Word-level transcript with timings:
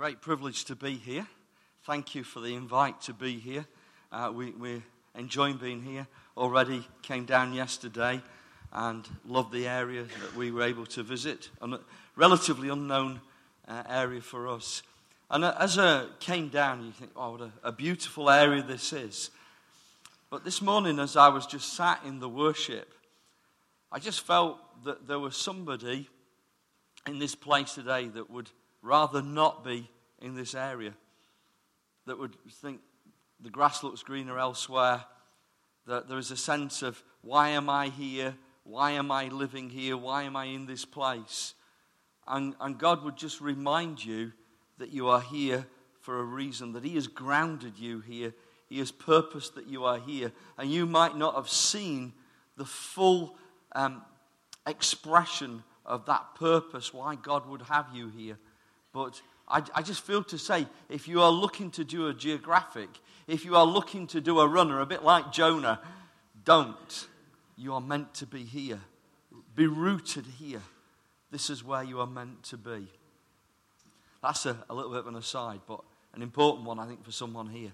great 0.00 0.22
privilege 0.22 0.64
to 0.64 0.74
be 0.74 0.94
here. 0.94 1.26
Thank 1.84 2.14
you 2.14 2.24
for 2.24 2.40
the 2.40 2.54
invite 2.54 3.02
to 3.02 3.12
be 3.12 3.38
here. 3.38 3.66
Uh, 4.10 4.32
we, 4.34 4.50
we're 4.52 4.82
enjoying 5.14 5.58
being 5.58 5.82
here. 5.82 6.06
Already 6.38 6.88
came 7.02 7.26
down 7.26 7.52
yesterday 7.52 8.22
and 8.72 9.06
loved 9.26 9.52
the 9.52 9.68
area 9.68 10.04
that 10.04 10.34
we 10.34 10.52
were 10.52 10.62
able 10.62 10.86
to 10.86 11.02
visit. 11.02 11.50
A 11.60 11.78
relatively 12.16 12.70
unknown 12.70 13.20
uh, 13.68 13.82
area 13.90 14.22
for 14.22 14.48
us. 14.48 14.82
And 15.30 15.44
uh, 15.44 15.54
as 15.60 15.78
I 15.78 16.06
came 16.18 16.48
down, 16.48 16.82
you 16.86 16.92
think, 16.92 17.10
oh, 17.14 17.32
what 17.32 17.42
a, 17.42 17.50
a 17.62 17.70
beautiful 17.70 18.30
area 18.30 18.62
this 18.62 18.94
is. 18.94 19.28
But 20.30 20.44
this 20.46 20.62
morning, 20.62 20.98
as 20.98 21.14
I 21.14 21.28
was 21.28 21.44
just 21.44 21.74
sat 21.74 22.00
in 22.06 22.20
the 22.20 22.28
worship, 22.30 22.90
I 23.92 23.98
just 23.98 24.22
felt 24.22 24.56
that 24.84 25.06
there 25.06 25.18
was 25.18 25.36
somebody 25.36 26.08
in 27.06 27.18
this 27.18 27.34
place 27.34 27.74
today 27.74 28.06
that 28.08 28.30
would 28.30 28.48
rather 28.82 29.22
not 29.22 29.64
be 29.64 29.90
in 30.20 30.34
this 30.34 30.54
area, 30.54 30.94
that 32.06 32.18
would 32.18 32.36
think 32.50 32.80
the 33.40 33.50
grass 33.50 33.82
looks 33.82 34.02
greener 34.02 34.38
elsewhere, 34.38 35.04
that 35.86 36.08
there 36.08 36.18
is 36.18 36.30
a 36.30 36.36
sense 36.36 36.82
of 36.82 37.02
why 37.22 37.50
am 37.50 37.68
I 37.68 37.88
here? 37.88 38.34
Why 38.64 38.92
am 38.92 39.10
I 39.10 39.28
living 39.28 39.70
here? 39.70 39.96
Why 39.96 40.24
am 40.24 40.36
I 40.36 40.46
in 40.46 40.66
this 40.66 40.84
place? 40.84 41.54
And, 42.26 42.54
and 42.60 42.78
God 42.78 43.02
would 43.04 43.16
just 43.16 43.40
remind 43.40 44.04
you 44.04 44.32
that 44.78 44.90
you 44.90 45.08
are 45.08 45.20
here 45.20 45.66
for 46.00 46.20
a 46.20 46.24
reason, 46.24 46.72
that 46.72 46.84
He 46.84 46.94
has 46.94 47.06
grounded 47.06 47.78
you 47.78 48.00
here. 48.00 48.32
He 48.68 48.78
has 48.78 48.92
purposed 48.92 49.56
that 49.56 49.66
you 49.66 49.84
are 49.84 49.98
here. 49.98 50.32
And 50.56 50.70
you 50.70 50.86
might 50.86 51.16
not 51.16 51.34
have 51.34 51.48
seen 51.48 52.12
the 52.56 52.64
full 52.64 53.36
um, 53.72 54.02
expression 54.66 55.64
of 55.84 56.06
that 56.06 56.34
purpose, 56.36 56.94
why 56.94 57.16
God 57.16 57.48
would 57.48 57.62
have 57.62 57.86
you 57.92 58.08
here. 58.08 58.38
But 58.92 59.20
I, 59.48 59.62
I, 59.74 59.82
just 59.82 60.02
feel 60.02 60.24
to 60.24 60.38
say 60.38 60.66
if 60.88 61.06
you 61.06 61.22
are 61.22 61.30
looking 61.30 61.70
to 61.72 61.84
do 61.84 62.08
a 62.08 62.14
geographic, 62.14 62.88
if 63.26 63.44
you 63.44 63.56
are 63.56 63.66
looking 63.66 64.06
to 64.08 64.20
do 64.20 64.40
a 64.40 64.48
runner, 64.48 64.80
a 64.80 64.86
bit 64.86 65.04
like 65.04 65.32
Jonah, 65.32 65.80
don't. 66.44 67.06
You 67.56 67.74
are 67.74 67.80
meant 67.80 68.14
to 68.14 68.26
be 68.26 68.42
here. 68.42 68.80
Be 69.54 69.66
rooted 69.66 70.24
here. 70.38 70.62
This 71.30 71.50
is 71.50 71.62
where 71.62 71.82
you 71.82 72.00
are 72.00 72.06
meant 72.06 72.42
to 72.44 72.56
be. 72.56 72.88
That's 74.22 74.46
a, 74.46 74.56
a 74.68 74.74
little 74.74 74.90
bit 74.90 75.00
of 75.00 75.06
an 75.06 75.16
aside, 75.16 75.60
but 75.66 75.80
an 76.14 76.22
important 76.22 76.66
one, 76.66 76.78
I 76.78 76.86
think, 76.86 77.04
for 77.04 77.12
someone 77.12 77.48
here. 77.48 77.72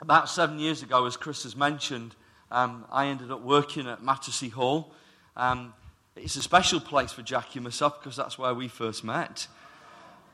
About 0.00 0.28
seven 0.28 0.58
years 0.58 0.82
ago, 0.82 1.06
as 1.06 1.16
Chris 1.16 1.42
has 1.44 1.54
mentioned, 1.54 2.14
um, 2.50 2.84
I 2.90 3.06
ended 3.06 3.30
up 3.30 3.42
working 3.42 3.86
at 3.88 4.02
Mattersey 4.02 4.50
Hall. 4.50 4.92
Um, 5.36 5.74
it's 6.16 6.36
a 6.36 6.42
special 6.42 6.80
place 6.80 7.12
for 7.12 7.22
Jackie 7.22 7.58
and 7.58 7.64
myself 7.64 8.00
because 8.00 8.16
that's 8.16 8.38
where 8.38 8.54
we 8.54 8.68
first 8.68 9.02
met. 9.02 9.48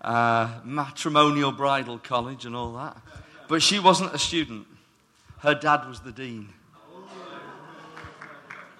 Uh, 0.01 0.61
matrimonial 0.65 1.53
bridal 1.53 1.99
college 1.99 2.45
and 2.45 2.55
all 2.55 2.73
that. 2.75 2.97
But 3.49 3.63
she 3.63 3.79
wasn't 3.79 4.15
a 4.15 4.19
student, 4.19 4.67
her 5.39 5.55
dad 5.55 5.89
was 5.89 6.01
the 6.01 6.13
dean. 6.13 6.51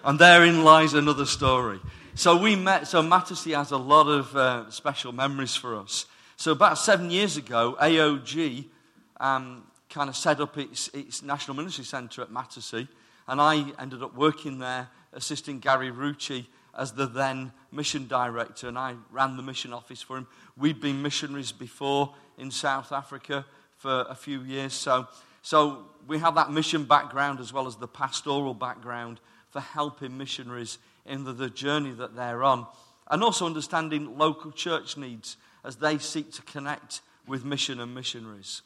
And 0.05 0.19
therein 0.19 0.65
lies 0.65 0.95
another 0.95 1.27
story. 1.27 1.81
So 2.15 2.37
we 2.37 2.57
met, 2.57 2.87
so 2.87 3.03
Mattersey 3.03 3.55
has 3.55 3.71
a 3.71 3.77
lot 3.77 4.07
of 4.07 4.35
uh, 4.37 4.71
special 4.71 5.13
memories 5.13 5.55
for 5.55 5.77
us. 5.77 6.07
So 6.37 6.53
about 6.53 6.79
seven 6.79 7.11
years 7.11 7.37
ago, 7.37 7.77
AOG 7.81 8.65
um, 9.19 9.65
kind 9.91 10.09
of 10.09 10.17
set 10.17 10.41
up 10.41 10.57
its, 10.57 10.89
its 10.89 11.23
National 11.23 11.57
Ministry 11.57 11.85
Centre 11.85 12.23
at 12.23 12.31
Mattersey. 12.31 12.89
And 13.29 13.41
I 13.41 13.73
ended 13.79 14.03
up 14.03 14.15
working 14.17 14.59
there, 14.59 14.89
assisting 15.13 15.61
Gary 15.61 15.91
Rucci 15.91 16.47
as 16.77 16.93
the 16.93 17.07
then 17.07 17.53
mission 17.73 18.07
director, 18.07 18.69
and 18.69 18.79
I 18.79 18.97
ran 19.11 19.37
the 19.37 19.43
mission 19.43 19.73
office 19.73 20.03
for 20.03 20.17
him. 20.17 20.27
We'd 20.57 20.81
been 20.81 21.03
missionaries 21.03 21.53
before 21.53 22.15
in 22.39 22.51
South 22.51 22.93
Africa 22.93 23.45
for 23.77 24.07
a 24.09 24.15
few 24.15 24.43
years, 24.43 24.73
so, 24.73 25.09
so 25.43 25.87
we 26.07 26.19
have 26.19 26.35
that 26.35 26.51
mission 26.51 26.85
background 26.85 27.41
as 27.41 27.53
well 27.53 27.67
as 27.67 27.77
the 27.77 27.89
pastoral 27.89 28.55
background 28.55 29.21
for 29.51 29.61
helping 29.61 30.17
missionaries 30.17 30.79
in 31.07 31.25
the, 31.25 31.33
the 31.33 31.51
journey 31.51 31.93
that 31.93 32.15
they're 32.15 32.45
on, 32.45 32.67
and 33.11 33.23
also 33.23 33.47
understanding 33.47 34.17
local 34.19 34.53
church 34.53 34.97
needs 34.97 35.37
as 35.65 35.77
they 35.77 35.99
seek 35.99 36.33
to 36.33 36.43
connect 36.43 37.01
with 37.27 37.45
mission 37.45 37.81
and 37.81 37.95
missionaries. 37.95 38.63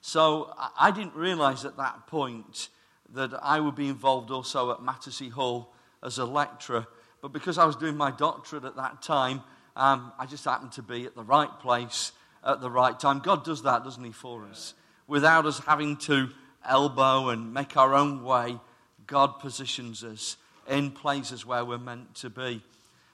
So 0.00 0.54
I 0.78 0.90
didn't 0.90 1.14
realize 1.14 1.64
at 1.64 1.76
that 1.78 2.06
point 2.06 2.68
that 3.14 3.32
I 3.42 3.60
would 3.60 3.74
be 3.74 3.88
involved 3.88 4.30
also 4.30 4.70
at 4.70 4.80
Mattersey 4.80 5.30
Hall 5.30 5.72
as 6.02 6.18
a 6.18 6.24
lecturer. 6.24 6.86
But 7.22 7.32
because 7.32 7.58
I 7.58 7.64
was 7.64 7.76
doing 7.76 7.96
my 7.96 8.10
doctorate 8.10 8.64
at 8.64 8.76
that 8.76 9.02
time, 9.02 9.42
um, 9.74 10.12
I 10.18 10.26
just 10.26 10.44
happened 10.44 10.72
to 10.72 10.82
be 10.82 11.04
at 11.04 11.14
the 11.14 11.22
right 11.22 11.50
place 11.60 12.12
at 12.44 12.60
the 12.60 12.70
right 12.70 12.98
time. 12.98 13.18
God 13.18 13.44
does 13.44 13.62
that, 13.62 13.84
doesn't 13.84 14.04
He, 14.04 14.12
for 14.12 14.44
us? 14.44 14.74
Without 15.06 15.46
us 15.46 15.58
having 15.60 15.96
to 15.98 16.30
elbow 16.64 17.28
and 17.28 17.52
make 17.52 17.76
our 17.76 17.94
own 17.94 18.22
way, 18.22 18.58
God 19.06 19.38
positions 19.38 20.02
us 20.02 20.36
in 20.68 20.90
places 20.90 21.44
where 21.44 21.64
we're 21.64 21.78
meant 21.78 22.14
to 22.16 22.30
be. 22.30 22.62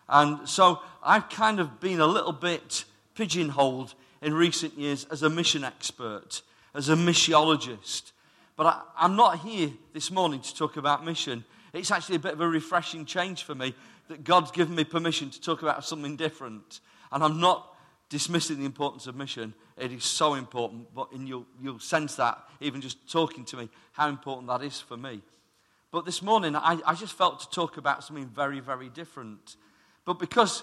And 0.09 0.49
so 0.49 0.81
I've 1.03 1.29
kind 1.29 1.61
of 1.61 1.81
been 1.81 2.01
a 2.01 2.07
little 2.07 2.33
bit 2.33 2.85
pigeonholed 3.15 3.95
in 4.21 4.35
recent 4.35 4.79
years 4.79 5.07
as 5.11 5.23
a 5.23 5.31
mission 5.31 5.65
expert, 5.65 6.43
as 6.75 6.89
a 6.89 6.95
missiologist. 6.95 8.13
But 8.57 8.67
I, 8.67 9.07
am 9.07 9.17
not 9.17 9.41
here 9.41 9.71
this 9.93 10.11
morning 10.11 10.41
to 10.41 10.55
talk 10.55 10.77
about 10.77 11.05
mission. 11.05 11.45
It's 11.73 11.91
actually 11.91 12.17
a 12.17 12.21
bit 12.21 12.35
of 12.35 12.41
a 12.41 12.49
refreshing 12.49 13.07
change 13.07 13.45
for 13.45 13.55
me 13.55 13.75
that 14.09 14.25
God's 14.25 14.51
given 14.51 14.75
me 14.75 14.85
permission 14.85 15.31
to 15.31 15.41
talk 15.41 15.63
about 15.63 15.85
something 15.85 16.17
different. 16.17 16.81
And 17.11 17.25
I'm 17.25 17.41
not 17.41 17.75
dismissing 18.11 18.59
the 18.59 18.67
importance 18.67 19.07
of 19.07 19.17
mission. 19.17 19.55
It 19.79 19.91
is 19.91 20.05
so 20.05 20.35
important, 20.35 20.95
but 20.95 21.09
you'll, 21.17 21.47
you'll 21.63 21.79
sense 21.79 22.17
that 22.17 22.39
even 22.61 22.83
just 22.83 23.11
talking 23.11 23.45
to 23.47 23.57
me, 23.57 23.71
how 23.93 24.09
important 24.09 24.49
that 24.49 24.63
is 24.63 24.79
for 24.81 24.99
me. 24.99 25.23
But 25.91 26.05
this 26.05 26.23
morning, 26.23 26.55
I, 26.57 26.79
I 26.87 26.95
just 26.95 27.15
felt 27.15 27.41
to 27.41 27.51
talk 27.51 27.79
about 27.79 28.05
something 28.05 28.27
very, 28.27 28.61
very 28.61 28.91
different. 28.91 29.57
But 30.05 30.19
because 30.19 30.63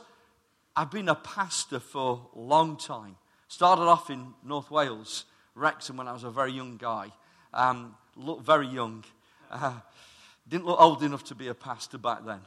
I've 0.75 0.91
been 0.91 1.09
a 1.09 1.15
pastor 1.15 1.79
for 1.79 2.29
a 2.35 2.39
long 2.39 2.77
time, 2.77 3.15
started 3.47 3.83
off 3.83 4.09
in 4.09 4.33
North 4.43 4.69
Wales, 4.69 5.25
Wrexham, 5.55 5.97
when 5.97 6.07
I 6.07 6.13
was 6.13 6.23
a 6.23 6.31
very 6.31 6.51
young 6.51 6.77
guy, 6.77 7.11
um, 7.53 7.95
looked 8.15 8.45
very 8.45 8.67
young. 8.67 9.03
Uh, 9.49 9.73
didn't 10.49 10.65
look 10.65 10.81
old 10.81 11.03
enough 11.03 11.23
to 11.25 11.35
be 11.35 11.47
a 11.47 11.53
pastor 11.53 11.97
back 11.97 12.25
then. 12.25 12.41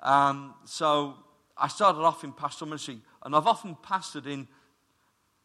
Um, 0.00 0.54
so 0.64 1.14
I 1.56 1.68
started 1.68 2.00
off 2.00 2.24
in 2.24 2.32
pastoral 2.32 2.68
ministry, 2.68 2.98
and 3.22 3.34
I've 3.34 3.46
often 3.46 3.76
pastored 3.76 4.26
in 4.26 4.48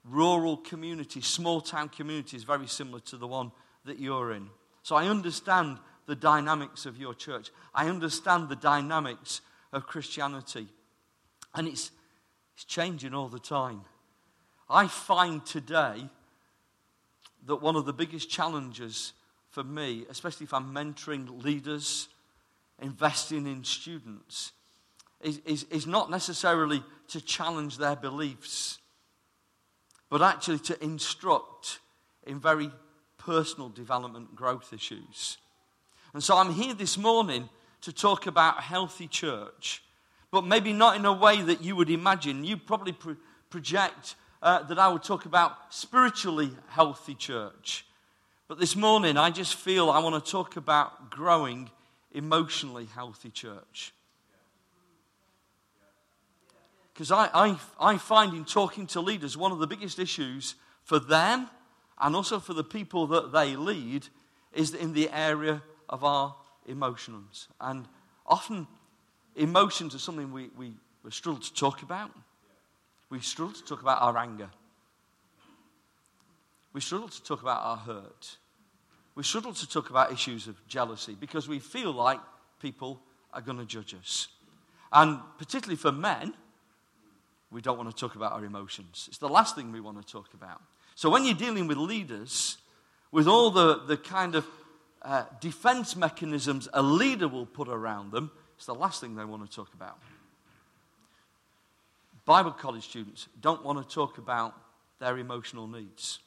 rural 0.04 0.58
communities, 0.58 1.26
small 1.26 1.62
town 1.62 1.90
communities, 1.90 2.44
very 2.44 2.68
similar 2.68 3.00
to 3.02 3.18
the 3.18 3.28
one 3.28 3.52
that 3.86 4.00
you're 4.00 4.32
in. 4.34 4.50
So 4.82 4.96
I 4.96 5.08
understand 5.08 5.78
the 6.08 6.16
dynamics 6.16 6.86
of 6.86 6.98
your 6.98 7.14
church. 7.14 7.52
I 7.74 7.88
understand 7.88 8.50
the 8.50 8.56
dynamics 8.56 9.42
of 9.72 9.86
Christianity. 9.86 10.68
And 11.54 11.68
it's, 11.68 11.92
it's 12.56 12.66
changing 12.66 13.14
all 13.14 13.28
the 13.28 13.40
time. 13.40 13.82
I 14.70 14.88
find 14.88 15.46
today 15.46 16.10
that 17.46 17.62
one 17.62 17.76
of 17.76 17.86
the 17.86 17.94
biggest 17.94 18.30
challenges 18.30 19.14
for 19.50 19.64
me, 19.64 20.06
especially 20.10 20.46
if 20.46 20.54
I'm 20.54 20.74
mentoring 20.74 21.44
leaders, 21.44 22.08
investing 22.82 23.48
in 23.48 23.64
students, 23.64 24.52
is, 25.22 25.40
is, 25.46 25.64
is 25.66 25.88
not 25.88 26.10
necessarily 26.10 26.84
to 27.10 27.22
challenge 27.22 27.78
their 27.78 27.96
beliefs, 27.96 28.80
but 30.10 30.22
actually 30.22 30.60
to 30.60 30.84
instruct 30.84 31.80
in 32.26 32.40
very 32.40 32.72
personal 33.18 33.70
development 33.70 34.36
growth 34.36 34.72
issues. 34.74 35.38
And 36.14 36.24
so 36.24 36.38
I'm 36.38 36.54
here 36.54 36.74
this 36.74 36.98
morning 36.98 37.50
to 37.82 37.94
talk 37.94 38.28
about 38.28 38.62
healthy 38.62 39.08
church, 39.08 39.84
but 40.32 40.46
maybe 40.46 40.74
not 40.74 40.96
in 40.96 41.06
a 41.06 41.14
way 41.14 41.42
that 41.42 41.64
you 41.64 41.76
would 41.76 41.90
imagine. 41.90 42.44
You 42.44 42.58
probably 42.58 42.94
pro- 42.94 43.18
project 43.50 44.16
uh, 44.42 44.64
that 44.64 44.80
I 44.80 44.88
would 44.88 45.04
talk 45.04 45.26
about 45.26 45.74
spiritually 45.74 46.52
healthy 46.68 47.16
church. 47.16 47.86
But 48.50 48.58
this 48.58 48.76
morning, 48.76 49.16
I 49.16 49.30
just 49.30 49.54
feel 49.54 49.92
I 49.92 50.00
want 50.00 50.26
to 50.26 50.32
talk 50.32 50.58
about 50.58 51.12
growing 51.12 51.70
emotionally 52.12 52.86
healthy 52.86 53.30
church. 53.30 53.94
Because 56.92 57.12
I, 57.12 57.30
I, 57.32 57.60
I 57.80 57.98
find 58.00 58.34
in 58.34 58.46
talking 58.46 58.88
to 58.88 59.02
leaders, 59.02 59.38
one 59.38 59.52
of 59.52 59.60
the 59.60 59.68
biggest 59.68 60.00
issues 60.00 60.56
for 60.84 60.98
them 60.98 61.48
and 62.02 62.16
also 62.16 62.40
for 62.40 62.56
the 62.56 62.64
people 62.64 63.06
that 63.08 63.32
they 63.32 63.56
lead 63.56 64.08
is 64.52 64.74
in 64.74 64.94
the 64.94 65.12
area 65.12 65.62
of 65.88 66.04
our 66.04 66.34
emotions. 66.66 67.50
And 67.62 67.86
often, 68.26 68.66
emotions 69.36 69.94
are 69.94 70.00
something 70.00 70.32
we, 70.32 70.50
we, 70.58 70.74
we 71.04 71.12
struggle 71.12 71.44
to 71.44 71.54
talk 71.54 71.84
about. 71.84 72.10
We 73.12 73.20
struggle 73.20 73.54
to 73.54 73.64
talk 73.64 73.84
about 73.84 74.02
our 74.02 74.18
anger. 74.18 74.50
We 76.74 76.82
struggle 76.82 77.08
to 77.08 77.24
talk 77.24 77.42
about 77.42 77.62
our 77.64 77.78
hurt. 77.78 78.38
We 79.16 79.24
struggle 79.24 79.54
to 79.54 79.70
talk 79.70 79.90
about 79.90 80.12
issues 80.12 80.48
of 80.48 80.56
jealousy 80.68 81.16
because 81.20 81.48
we 81.48 81.60
feel 81.60 81.92
like 81.92 82.20
people 82.62 83.02
are 83.34 83.42
going 83.42 83.58
to 83.58 83.66
judge 83.66 83.96
us. 83.96 84.28
And 84.92 85.20
particularly 85.38 85.78
for 85.78 85.92
men, 85.92 86.34
we 87.52 87.62
don't 87.62 87.78
want 87.78 87.90
to 87.90 87.96
talk 87.96 88.16
about 88.16 88.34
our 88.34 88.46
emotions. 88.46 89.06
It's 89.08 89.18
the 89.18 89.30
last 89.30 89.56
thing 89.56 89.72
we 89.72 89.82
want 89.82 90.06
to 90.06 90.12
talk 90.12 90.34
about. 90.34 90.62
So 90.96 91.10
when 91.10 91.26
you're 91.26 91.34
dealing 91.34 91.68
with 91.68 91.78
leaders, 91.78 92.58
with 93.12 93.28
all 93.28 93.50
the, 93.50 93.84
the 93.86 93.98
kind 93.98 94.36
of 94.36 94.46
uh, 95.02 95.24
defense 95.40 95.96
mechanisms 95.96 96.68
a 96.74 96.82
leader 96.82 97.28
will 97.28 97.46
put 97.46 97.68
around 97.68 98.12
them, 98.12 98.32
it's 98.58 98.66
the 98.66 98.76
last 98.76 99.02
thing 99.02 99.16
they 99.16 99.26
want 99.26 99.50
to 99.50 99.56
talk 99.56 99.74
about. 99.74 99.98
Bible 102.26 102.52
college 102.52 102.84
students 102.84 103.28
don't 103.42 103.64
want 103.64 103.80
to 103.82 103.96
talk 103.96 104.18
about 104.18 104.54
their 105.00 105.18
emotional 105.18 105.68
needs. 105.68 106.20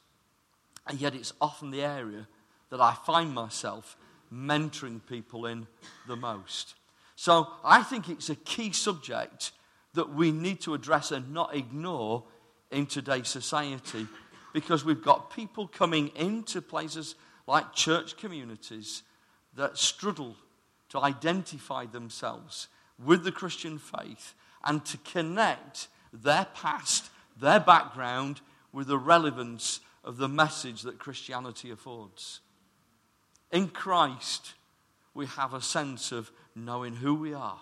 And 0.87 0.99
yet, 0.99 1.15
it's 1.15 1.33
often 1.39 1.71
the 1.71 1.81
area 1.81 2.27
that 2.69 2.81
I 2.81 2.95
find 3.05 3.33
myself 3.33 3.97
mentoring 4.33 4.99
people 5.07 5.45
in 5.45 5.67
the 6.07 6.15
most. 6.15 6.75
So, 7.15 7.47
I 7.63 7.83
think 7.83 8.09
it's 8.09 8.29
a 8.29 8.35
key 8.35 8.71
subject 8.71 9.51
that 9.93 10.13
we 10.13 10.31
need 10.31 10.59
to 10.61 10.73
address 10.73 11.11
and 11.11 11.33
not 11.33 11.55
ignore 11.55 12.23
in 12.71 12.87
today's 12.87 13.27
society 13.27 14.07
because 14.53 14.83
we've 14.83 15.03
got 15.03 15.33
people 15.33 15.67
coming 15.67 16.09
into 16.15 16.61
places 16.61 17.15
like 17.47 17.73
church 17.73 18.17
communities 18.17 19.03
that 19.55 19.77
struggle 19.77 20.35
to 20.89 20.99
identify 20.99 21.85
themselves 21.85 22.67
with 23.03 23.23
the 23.23 23.31
Christian 23.31 23.77
faith 23.77 24.33
and 24.63 24.83
to 24.85 24.97
connect 24.97 25.87
their 26.11 26.45
past, 26.53 27.09
their 27.39 27.59
background, 27.59 28.41
with 28.71 28.87
the 28.87 28.97
relevance 28.97 29.79
of 30.03 30.17
the 30.17 30.27
message 30.27 30.81
that 30.83 30.99
Christianity 30.99 31.71
affords. 31.71 32.41
In 33.51 33.69
Christ, 33.69 34.53
we 35.13 35.25
have 35.27 35.53
a 35.53 35.61
sense 35.61 36.11
of 36.11 36.31
knowing 36.55 36.95
who 36.95 37.15
we 37.15 37.33
are. 37.33 37.59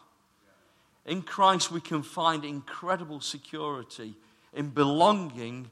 In 1.06 1.22
Christ, 1.22 1.72
we 1.72 1.82
can 1.82 2.04
find 2.04 2.46
incredible 2.46 3.20
security 3.20 4.16
in 4.54 4.70
belonging 4.70 5.70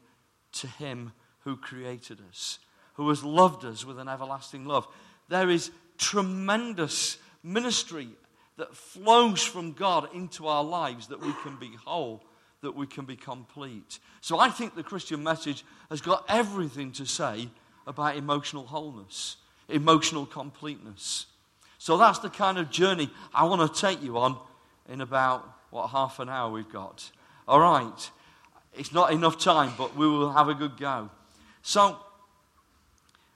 to 0.53 0.67
Him 0.67 1.13
who 1.41 1.55
created 1.55 2.19
us, 2.29 2.59
who 2.93 3.09
has 3.09 3.23
loved 3.23 3.65
us 3.65 3.85
with 3.85 3.99
an 3.99 4.07
everlasting 4.07 4.65
love. 4.65 4.87
There 5.27 5.49
is 5.49 5.71
tremendous 5.97 7.17
ministry 7.43 8.09
that 8.57 8.75
flows 8.75 9.43
from 9.43 9.73
God 9.73 10.13
into 10.13 10.47
our 10.47 10.63
lives 10.63 11.07
that 11.07 11.21
we 11.21 11.33
can 11.43 11.55
be 11.57 11.71
whole 11.85 12.23
that 12.61 12.75
we 12.75 12.85
can 12.87 13.05
be 13.05 13.15
complete. 13.15 13.99
So 14.21 14.39
I 14.39 14.49
think 14.49 14.75
the 14.75 14.83
Christian 14.83 15.23
message 15.23 15.63
has 15.89 16.01
got 16.01 16.25
everything 16.27 16.91
to 16.93 17.05
say 17.05 17.49
about 17.87 18.17
emotional 18.17 18.65
wholeness, 18.65 19.37
emotional 19.69 20.25
completeness. 20.25 21.25
So 21.77 21.97
that's 21.97 22.19
the 22.19 22.29
kind 22.29 22.57
of 22.57 22.69
journey 22.69 23.09
I 23.33 23.45
want 23.45 23.73
to 23.73 23.81
take 23.81 24.03
you 24.03 24.17
on 24.17 24.37
in 24.89 25.01
about, 25.01 25.49
what, 25.69 25.87
half 25.87 26.19
an 26.19 26.29
hour 26.29 26.51
we've 26.51 26.71
got. 26.71 27.09
All 27.47 27.59
right. 27.59 28.11
It's 28.73 28.93
not 28.93 29.11
enough 29.11 29.39
time, 29.39 29.73
but 29.77 29.95
we 29.95 30.07
will 30.07 30.31
have 30.31 30.49
a 30.49 30.53
good 30.53 30.77
go. 30.77 31.09
So, 31.61 31.97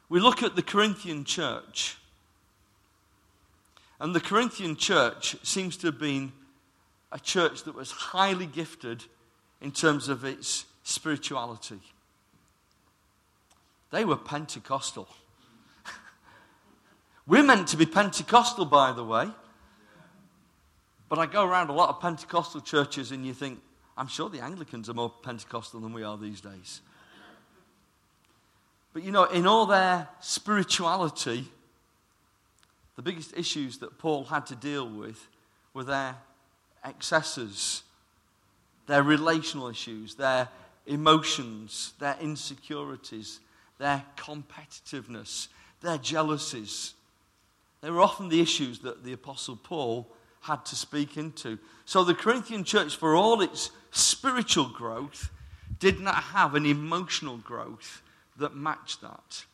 we 0.10 0.20
look 0.20 0.44
at 0.44 0.56
the 0.56 0.62
Corinthian 0.62 1.24
church. 1.24 1.98
And 4.00 4.14
the 4.14 4.20
Corinthian 4.20 4.76
church 4.76 5.36
seems 5.44 5.78
to 5.78 5.88
have 5.88 6.00
been 6.00 6.34
a 7.12 7.20
church 7.20 7.64
that 7.64 7.76
was 7.76 7.92
highly 7.92 8.46
gifted 8.46 9.04
in 9.64 9.72
terms 9.72 10.10
of 10.10 10.26
its 10.26 10.66
spirituality. 10.84 11.80
They 13.92 14.04
were 14.04 14.18
Pentecostal. 14.18 15.08
We're 17.28 17.44
meant 17.44 17.70
to 17.70 17.78
be 17.78 17.86
Pentecostal, 17.86 18.66
by 18.66 18.92
the 18.92 19.06
way. 19.06 19.30
But 21.08 21.20
I 21.20 21.28
go 21.28 21.46
around 21.46 21.70
a 21.70 21.74
lot 21.74 21.90
of 21.90 22.02
Pentecostal 22.02 22.60
churches 22.60 23.12
and 23.12 23.26
you 23.26 23.34
think, 23.34 23.62
I'm 23.96 24.08
sure 24.08 24.30
the 24.30 24.42
Anglicans 24.42 24.90
are 24.90 24.94
more 24.94 25.10
Pentecostal 25.10 25.80
than 25.80 25.94
we 25.94 26.04
are 26.04 26.18
these 26.18 26.42
days. 26.42 26.82
But 28.92 29.04
you 29.04 29.12
know, 29.12 29.24
in 29.24 29.48
all 29.48 29.66
their 29.66 30.10
spirituality, 30.20 31.46
the 32.96 33.02
biggest 33.02 33.36
issues 33.38 33.78
that 33.78 33.98
Paul 33.98 34.26
had 34.26 34.46
to 34.48 34.56
deal 34.56 34.90
with 34.90 35.28
were 35.74 35.84
their 35.84 36.16
excesses, 36.84 37.84
their 38.88 39.04
relational 39.04 39.68
issues, 39.68 40.16
their 40.16 40.50
emotions, 40.86 41.94
their 42.00 42.18
insecurities, 42.22 43.40
their 43.78 44.04
competitiveness, 44.18 45.48
their 45.82 45.98
jealousies. 45.98 46.94
They 47.82 47.90
were 47.90 48.02
often 48.02 48.30
the 48.30 48.42
issues 48.42 48.80
that 48.80 49.04
the 49.04 49.14
Apostle 49.14 49.58
Paul 49.58 50.08
had 50.42 50.66
to 50.66 50.76
speak 50.76 51.18
into. 51.18 51.58
So 51.86 52.04
the 52.04 52.14
Corinthian 52.14 52.64
church, 52.64 52.96
for 52.96 53.16
all 53.16 53.42
its 53.42 53.72
spiritual 53.92 54.70
growth, 54.70 55.30
did 55.80 56.00
not 56.00 56.16
have 56.16 56.56
an 56.56 56.66
emotional 56.66 57.38
growth 57.38 58.02
that 58.38 58.56
matched 58.56 59.02
that. 59.02 59.46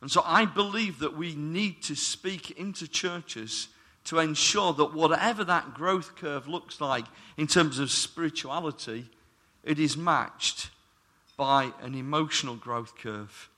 And 0.00 0.10
so 0.10 0.22
I 0.24 0.46
believe 0.46 1.00
that 1.00 1.16
we 1.16 1.34
need 1.34 1.82
to 1.82 1.94
speak 1.94 2.52
into 2.52 2.88
churches 2.88 3.68
to 4.10 4.18
ensure 4.18 4.72
that 4.72 4.92
whatever 4.92 5.44
that 5.44 5.72
growth 5.72 6.16
curve 6.16 6.48
looks 6.48 6.80
like 6.80 7.04
in 7.36 7.46
terms 7.46 7.78
of 7.78 7.92
spirituality, 7.92 9.08
it 9.62 9.78
is 9.78 9.96
matched 9.96 10.68
by 11.36 11.72
an 11.80 11.94
emotional 11.94 12.56
growth 12.56 12.98
curve 12.98 13.48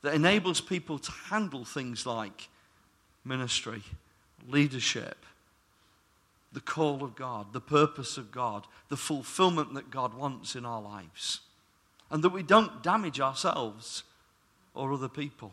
that 0.00 0.14
enables 0.14 0.62
people 0.62 0.98
to 0.98 1.12
handle 1.28 1.62
things 1.62 2.06
like 2.06 2.48
ministry, 3.22 3.82
leadership, 4.48 5.26
the 6.54 6.60
call 6.60 7.04
of 7.04 7.14
God, 7.14 7.52
the 7.52 7.60
purpose 7.60 8.16
of 8.16 8.32
God, 8.32 8.66
the 8.88 8.96
fulfillment 8.96 9.74
that 9.74 9.90
God 9.90 10.14
wants 10.14 10.56
in 10.56 10.64
our 10.64 10.80
lives, 10.80 11.40
and 12.10 12.22
that 12.24 12.30
we 12.30 12.42
don't 12.42 12.82
damage 12.82 13.20
ourselves 13.20 14.04
or 14.74 14.94
other 14.94 15.10
people. 15.10 15.52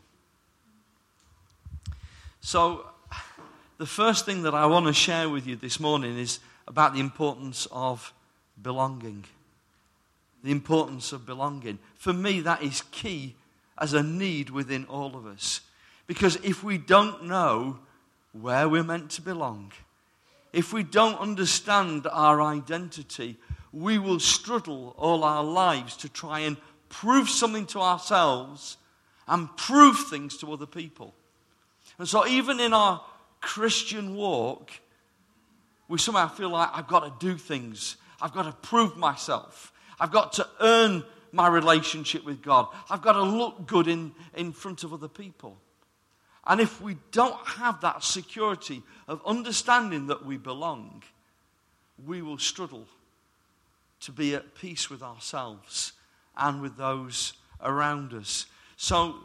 So, 2.39 2.85
the 3.77 3.85
first 3.85 4.25
thing 4.25 4.43
that 4.43 4.53
I 4.53 4.65
want 4.65 4.85
to 4.87 4.93
share 4.93 5.29
with 5.29 5.47
you 5.47 5.55
this 5.55 5.79
morning 5.79 6.17
is 6.17 6.39
about 6.67 6.93
the 6.93 6.99
importance 6.99 7.67
of 7.71 8.13
belonging. 8.61 9.25
The 10.43 10.51
importance 10.51 11.11
of 11.11 11.25
belonging. 11.25 11.79
For 11.97 12.13
me, 12.13 12.41
that 12.41 12.61
is 12.61 12.83
key 12.91 13.35
as 13.77 13.93
a 13.93 14.03
need 14.03 14.49
within 14.49 14.85
all 14.85 15.15
of 15.15 15.25
us. 15.25 15.61
Because 16.05 16.35
if 16.37 16.63
we 16.63 16.77
don't 16.77 17.25
know 17.25 17.79
where 18.33 18.67
we're 18.67 18.83
meant 18.83 19.09
to 19.11 19.21
belong, 19.21 19.71
if 20.51 20.71
we 20.71 20.83
don't 20.83 21.19
understand 21.19 22.05
our 22.11 22.41
identity, 22.41 23.37
we 23.71 23.97
will 23.97 24.19
struggle 24.19 24.93
all 24.97 25.23
our 25.23 25.43
lives 25.43 25.97
to 25.97 26.09
try 26.09 26.41
and 26.41 26.57
prove 26.89 27.27
something 27.27 27.65
to 27.65 27.79
ourselves 27.79 28.77
and 29.27 29.55
prove 29.57 29.97
things 30.09 30.37
to 30.37 30.53
other 30.53 30.67
people. 30.67 31.13
And 31.97 32.07
so, 32.07 32.27
even 32.27 32.59
in 32.59 32.73
our 32.73 33.01
Christian 33.43 34.15
walk, 34.15 34.71
we 35.89 35.99
somehow 35.99 36.29
feel 36.29 36.49
like 36.49 36.69
I've 36.73 36.87
got 36.87 37.01
to 37.01 37.27
do 37.27 37.37
things. 37.37 37.97
I've 38.21 38.33
got 38.33 38.43
to 38.43 38.53
prove 38.67 38.95
myself. 38.95 39.73
I've 39.99 40.11
got 40.11 40.33
to 40.33 40.47
earn 40.61 41.03
my 41.33 41.47
relationship 41.49 42.23
with 42.23 42.41
God. 42.41 42.67
I've 42.89 43.01
got 43.01 43.13
to 43.13 43.21
look 43.21 43.67
good 43.67 43.89
in, 43.89 44.13
in 44.33 44.53
front 44.53 44.83
of 44.83 44.93
other 44.93 45.09
people. 45.09 45.57
And 46.47 46.61
if 46.61 46.81
we 46.81 46.95
don't 47.11 47.45
have 47.45 47.81
that 47.81 48.01
security 48.03 48.81
of 49.07 49.21
understanding 49.25 50.07
that 50.07 50.25
we 50.25 50.37
belong, 50.37 51.03
we 52.05 52.21
will 52.21 52.37
struggle 52.37 52.87
to 54.01 54.11
be 54.13 54.35
at 54.35 54.55
peace 54.55 54.89
with 54.89 55.03
ourselves 55.03 55.91
and 56.37 56.61
with 56.61 56.77
those 56.77 57.33
around 57.61 58.13
us. 58.13 58.45
So 58.77 59.15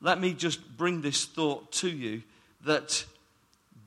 let 0.00 0.20
me 0.20 0.32
just 0.32 0.76
bring 0.76 1.00
this 1.00 1.24
thought 1.24 1.72
to 1.72 1.88
you 1.88 2.22
that 2.64 3.04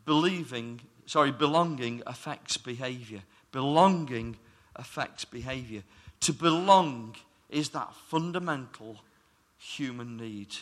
believing, 0.06 0.82
sorry, 1.06 1.32
belonging 1.32 2.04
affects 2.06 2.58
behavior. 2.58 3.22
Belonging 3.52 4.38
affects 4.76 5.26
behavior. 5.26 5.84
To 6.22 6.34
belong 6.34 7.16
is 7.50 7.70
that 7.70 7.94
fundamental 8.08 9.02
human 9.58 10.18
need. 10.18 10.56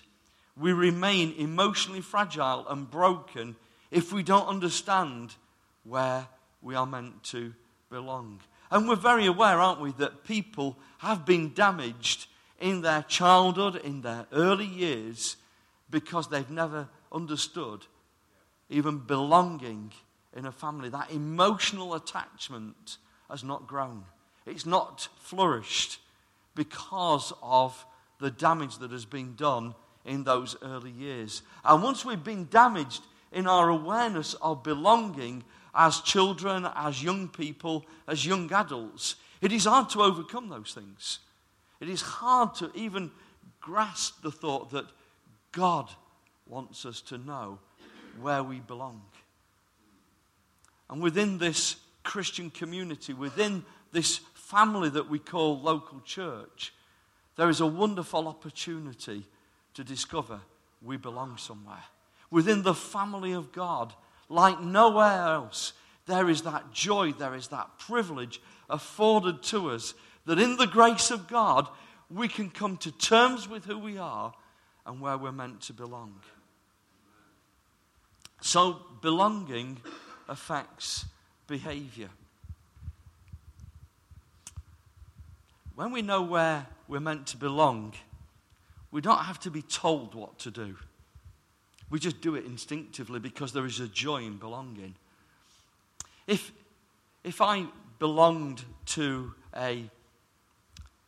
We 0.57 0.73
remain 0.73 1.33
emotionally 1.38 2.01
fragile 2.01 2.65
and 2.67 2.89
broken 2.89 3.55
if 3.91 4.13
we 4.13 4.23
don't 4.23 4.47
understand 4.47 5.35
where 5.83 6.27
we 6.62 6.75
are 6.75 6.85
meant 6.85 7.23
to 7.23 7.53
belong. 7.89 8.39
And 8.71 8.88
we're 8.88 8.95
very 8.95 9.25
aware, 9.25 9.59
aren't 9.59 9.81
we, 9.81 9.91
that 9.93 10.23
people 10.23 10.77
have 11.00 11.25
been 11.25 11.53
damaged 11.53 12.27
in 12.59 12.81
their 12.81 13.03
childhood, 13.03 13.75
in 13.75 14.01
their 14.01 14.25
early 14.31 14.65
years, 14.65 15.35
because 15.89 16.27
they've 16.27 16.50
never 16.50 16.88
understood 17.12 17.85
even 18.74 18.98
belonging 18.98 19.92
in 20.36 20.46
a 20.46 20.51
family. 20.51 20.89
That 20.89 21.12
emotional 21.12 21.94
attachment 21.94 22.98
has 23.30 23.44
not 23.44 23.68
grown, 23.68 24.03
it's 24.46 24.65
not 24.65 25.08
flourished 25.20 26.00
because 26.56 27.34
of 27.42 27.86
the 28.20 28.30
damage 28.30 28.77
that 28.77 28.92
has 28.92 29.06
been 29.06 29.36
done 29.36 29.74
in 30.06 30.24
those 30.24 30.56
early 30.62 30.92
years. 30.92 31.42
And 31.63 31.82
once 31.82 32.06
we've 32.06 32.24
been 32.24 32.48
damaged 32.50 33.01
in 33.32 33.48
our 33.48 33.70
awareness 33.70 34.36
of 34.36 34.63
belonging 34.63 35.44
as 35.74 36.01
children, 36.01 36.68
as 36.75 37.01
young 37.01 37.27
people, 37.27 37.86
as 38.08 38.25
young 38.25 38.51
adults, 38.53 39.15
it 39.42 39.51
is 39.51 39.65
hard 39.65 39.89
to 39.89 40.01
overcome 40.03 40.50
those 40.50 40.74
things. 40.74 41.20
It 41.80 41.89
is 41.89 42.01
hard 42.01 42.53
to 42.56 42.72
even 42.75 43.12
grasp 43.60 44.22
the 44.22 44.32
thought 44.32 44.72
that 44.72 44.86
God 45.51 45.89
wants 46.48 46.86
us 46.86 47.01
to 47.01 47.18
know 47.18 47.60
where 48.22 48.43
we 48.43 48.60
belong. 48.60 49.01
And 50.89 51.01
within 51.01 51.38
this 51.38 51.77
Christian 52.03 52.50
community, 52.50 53.13
within 53.13 53.63
this 53.91 54.20
family 54.34 54.89
that 54.89 55.10
we 55.10 55.20
call 55.20 55.60
local 55.60 56.01
church, 56.01 56.74
there 57.36 57.50
is 57.50 57.62
a 57.62 57.67
wonderful 57.67 58.27
opportunity 58.27 59.25
to 59.74 59.84
discover 59.84 60.39
we 60.82 60.98
belong 60.98 61.38
somewhere. 61.38 61.84
Within 62.29 62.63
the 62.63 62.74
family 62.74 63.32
of 63.32 63.51
God, 63.51 63.93
like 64.29 64.62
nowhere 64.62 65.22
else, 65.22 65.74
there 66.05 66.29
is 66.29 66.41
that 66.41 66.72
joy, 66.74 67.13
there 67.13 67.36
is 67.36 67.48
that 67.48 67.79
privilege 67.79 68.41
afforded 68.70 69.41
to 69.43 69.72
us 69.72 69.93
that 70.25 70.39
in 70.39 70.58
the 70.58 70.67
grace 70.67 71.12
of 71.12 71.27
God, 71.27 71.67
we 72.10 72.27
can 72.27 72.50
come 72.50 72.77
to 72.77 72.91
terms 72.91 73.48
with 73.48 73.65
who 73.65 73.77
we 73.77 73.98
are 73.98 74.34
and 74.86 75.00
where 75.00 75.17
we're 75.17 75.32
meant 75.32 75.62
to 75.62 75.74
belong. 75.74 76.20
So, 78.45 78.81
belonging 79.00 79.77
affects 80.27 81.05
behavior. 81.47 82.09
When 85.75 85.93
we 85.93 86.01
know 86.01 86.21
where 86.21 86.67
we're 86.89 87.00
meant 87.00 87.25
to 87.27 87.38
belong, 87.38 87.93
we 88.91 89.00
don't 89.00 89.23
have 89.23 89.39
to 89.39 89.50
be 89.50 89.62
told 89.62 90.13
what 90.13 90.39
to 90.39 90.51
do. 90.51 90.75
We 91.89 92.00
just 92.00 92.19
do 92.19 92.35
it 92.35 92.43
instinctively 92.43 93.21
because 93.21 93.53
there 93.53 93.65
is 93.65 93.79
a 93.79 93.88
joy 93.88 94.23
in 94.23 94.35
belonging. 94.35 94.95
If, 96.27 96.51
if 97.23 97.39
I 97.39 97.67
belonged 97.97 98.65
to 98.88 99.33
a, 99.55 99.89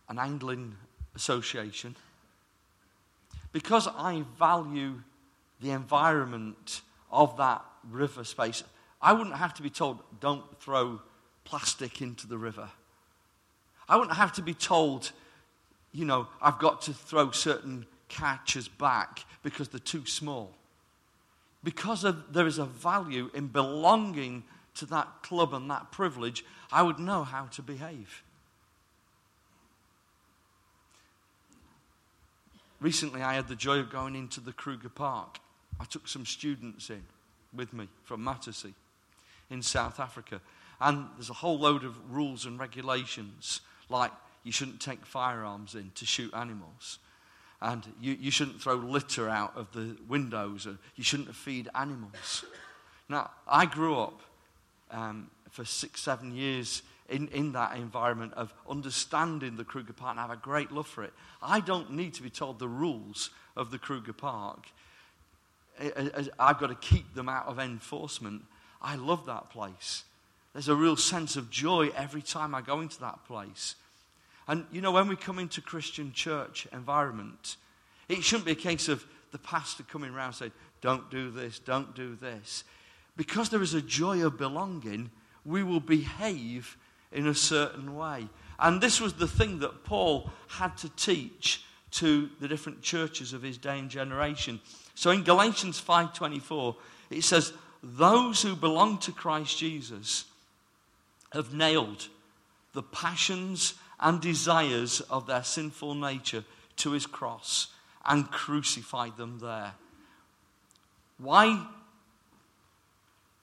an 0.07 0.19
angling 0.19 0.77
association, 1.15 1.97
because 3.51 3.89
I 3.89 4.23
value 4.39 5.01
the 5.59 5.71
environment 5.71 6.81
of 7.15 7.37
that 7.37 7.63
river 7.89 8.23
space, 8.23 8.63
I 9.01 9.13
wouldn't 9.13 9.35
have 9.35 9.53
to 9.55 9.63
be 9.63 9.69
told, 9.69 9.99
don't 10.19 10.43
throw 10.59 11.01
plastic 11.43 12.01
into 12.01 12.27
the 12.27 12.37
river. 12.37 12.69
I 13.87 13.97
wouldn't 13.97 14.17
have 14.17 14.33
to 14.33 14.41
be 14.41 14.53
told, 14.53 15.11
you 15.91 16.05
know, 16.05 16.27
I've 16.41 16.59
got 16.59 16.81
to 16.83 16.93
throw 16.93 17.31
certain 17.31 17.85
catches 18.09 18.67
back 18.67 19.25
because 19.43 19.69
they're 19.69 19.79
too 19.79 20.05
small. 20.05 20.53
Because 21.63 22.03
of, 22.03 22.33
there 22.33 22.47
is 22.47 22.57
a 22.57 22.65
value 22.65 23.29
in 23.33 23.47
belonging 23.47 24.43
to 24.75 24.85
that 24.87 25.07
club 25.23 25.53
and 25.53 25.69
that 25.71 25.91
privilege, 25.91 26.43
I 26.71 26.83
would 26.83 26.99
know 26.99 27.23
how 27.23 27.45
to 27.45 27.61
behave. 27.61 28.23
Recently, 32.81 33.21
I 33.21 33.35
had 33.35 33.47
the 33.47 33.55
joy 33.55 33.79
of 33.79 33.89
going 33.89 34.15
into 34.15 34.39
the 34.39 34.51
Kruger 34.51 34.89
Park. 34.89 35.39
I 35.79 35.85
took 35.85 36.07
some 36.07 36.25
students 36.25 36.89
in 36.89 37.03
with 37.53 37.73
me 37.73 37.87
from 38.03 38.23
Mattersey 38.23 38.73
in 39.49 39.61
South 39.61 39.99
Africa. 39.99 40.41
And 40.81 41.07
there's 41.17 41.29
a 41.29 41.33
whole 41.33 41.57
load 41.57 41.83
of 41.83 41.95
rules 42.11 42.45
and 42.45 42.59
regulations, 42.59 43.61
like 43.89 44.11
you 44.43 44.51
shouldn't 44.51 44.81
take 44.81 45.05
firearms 45.05 45.75
in 45.75 45.91
to 45.95 46.05
shoot 46.05 46.33
animals. 46.33 46.99
And 47.61 47.85
you, 48.01 48.13
you 48.19 48.31
shouldn't 48.31 48.61
throw 48.61 48.75
litter 48.75 49.29
out 49.29 49.53
of 49.55 49.71
the 49.71 49.95
windows. 50.07 50.67
Or 50.67 50.77
you 50.95 51.03
shouldn't 51.03 51.33
feed 51.33 51.69
animals. 51.73 52.45
Now, 53.07 53.31
I 53.47 53.65
grew 53.65 53.97
up 53.97 54.21
um, 54.91 55.29
for 55.49 55.63
six, 55.63 56.01
seven 56.01 56.35
years 56.35 56.81
in, 57.09 57.27
in 57.29 57.53
that 57.53 57.77
environment 57.77 58.33
of 58.33 58.53
understanding 58.69 59.55
the 59.55 59.63
Kruger 59.63 59.93
Park 59.93 60.11
and 60.11 60.19
I 60.19 60.23
have 60.23 60.31
a 60.31 60.41
great 60.41 60.71
love 60.71 60.87
for 60.87 61.03
it. 61.03 61.13
I 61.41 61.59
don't 61.59 61.91
need 61.91 62.13
to 62.15 62.23
be 62.23 62.29
told 62.29 62.59
the 62.59 62.67
rules 62.67 63.29
of 63.55 63.71
the 63.71 63.77
Kruger 63.77 64.13
Park. 64.13 64.67
I've 66.39 66.59
got 66.59 66.67
to 66.67 66.75
keep 66.75 67.13
them 67.13 67.29
out 67.29 67.47
of 67.47 67.59
enforcement. 67.59 68.43
I 68.81 68.95
love 68.95 69.25
that 69.25 69.49
place. 69.49 70.03
There's 70.53 70.69
a 70.69 70.75
real 70.75 70.95
sense 70.95 71.35
of 71.35 71.49
joy 71.49 71.91
every 71.95 72.21
time 72.21 72.55
I 72.55 72.61
go 72.61 72.79
into 72.81 72.99
that 73.01 73.25
place. 73.25 73.75
And 74.47 74.65
you 74.71 74.81
know, 74.81 74.91
when 74.91 75.07
we 75.07 75.15
come 75.15 75.39
into 75.39 75.61
Christian 75.61 76.13
church 76.13 76.67
environment, 76.71 77.57
it 78.07 78.23
shouldn't 78.23 78.45
be 78.45 78.51
a 78.51 78.55
case 78.55 78.87
of 78.87 79.03
the 79.31 79.37
pastor 79.37 79.83
coming 79.83 80.13
around 80.13 80.33
saying, 80.33 80.53
Don't 80.81 81.09
do 81.09 81.31
this, 81.31 81.59
don't 81.59 81.95
do 81.95 82.15
this. 82.15 82.63
Because 83.17 83.49
there 83.49 83.61
is 83.61 83.73
a 83.73 83.81
joy 83.81 84.25
of 84.25 84.37
belonging, 84.37 85.09
we 85.43 85.63
will 85.63 85.79
behave 85.79 86.77
in 87.11 87.27
a 87.27 87.33
certain 87.33 87.95
way. 87.95 88.27
And 88.59 88.81
this 88.81 89.01
was 89.01 89.13
the 89.13 89.27
thing 89.27 89.59
that 89.59 89.83
Paul 89.83 90.29
had 90.47 90.77
to 90.77 90.89
teach 90.89 91.63
to 91.91 92.29
the 92.39 92.47
different 92.47 92.81
churches 92.81 93.33
of 93.33 93.41
his 93.41 93.57
day 93.57 93.79
and 93.79 93.89
generation. 93.89 94.59
So 94.95 95.11
in 95.11 95.23
Galatians 95.23 95.79
5:24, 95.79 96.77
it 97.09 97.23
says, 97.23 97.53
"Those 97.83 98.41
who 98.41 98.55
belong 98.55 98.97
to 98.99 99.11
Christ 99.11 99.57
Jesus 99.57 100.25
have 101.31 101.53
nailed 101.53 102.07
the 102.73 102.83
passions 102.83 103.75
and 103.99 104.21
desires 104.21 105.01
of 105.01 105.27
their 105.27 105.43
sinful 105.43 105.93
nature 105.95 106.45
to 106.77 106.91
his 106.91 107.05
cross 107.05 107.67
and 108.05 108.31
crucified 108.31 109.17
them 109.17 109.39
there." 109.39 109.75
Why? 111.17 111.67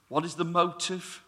What 0.09 0.25
is 0.25 0.35
the 0.35 0.45
motive 0.45 1.23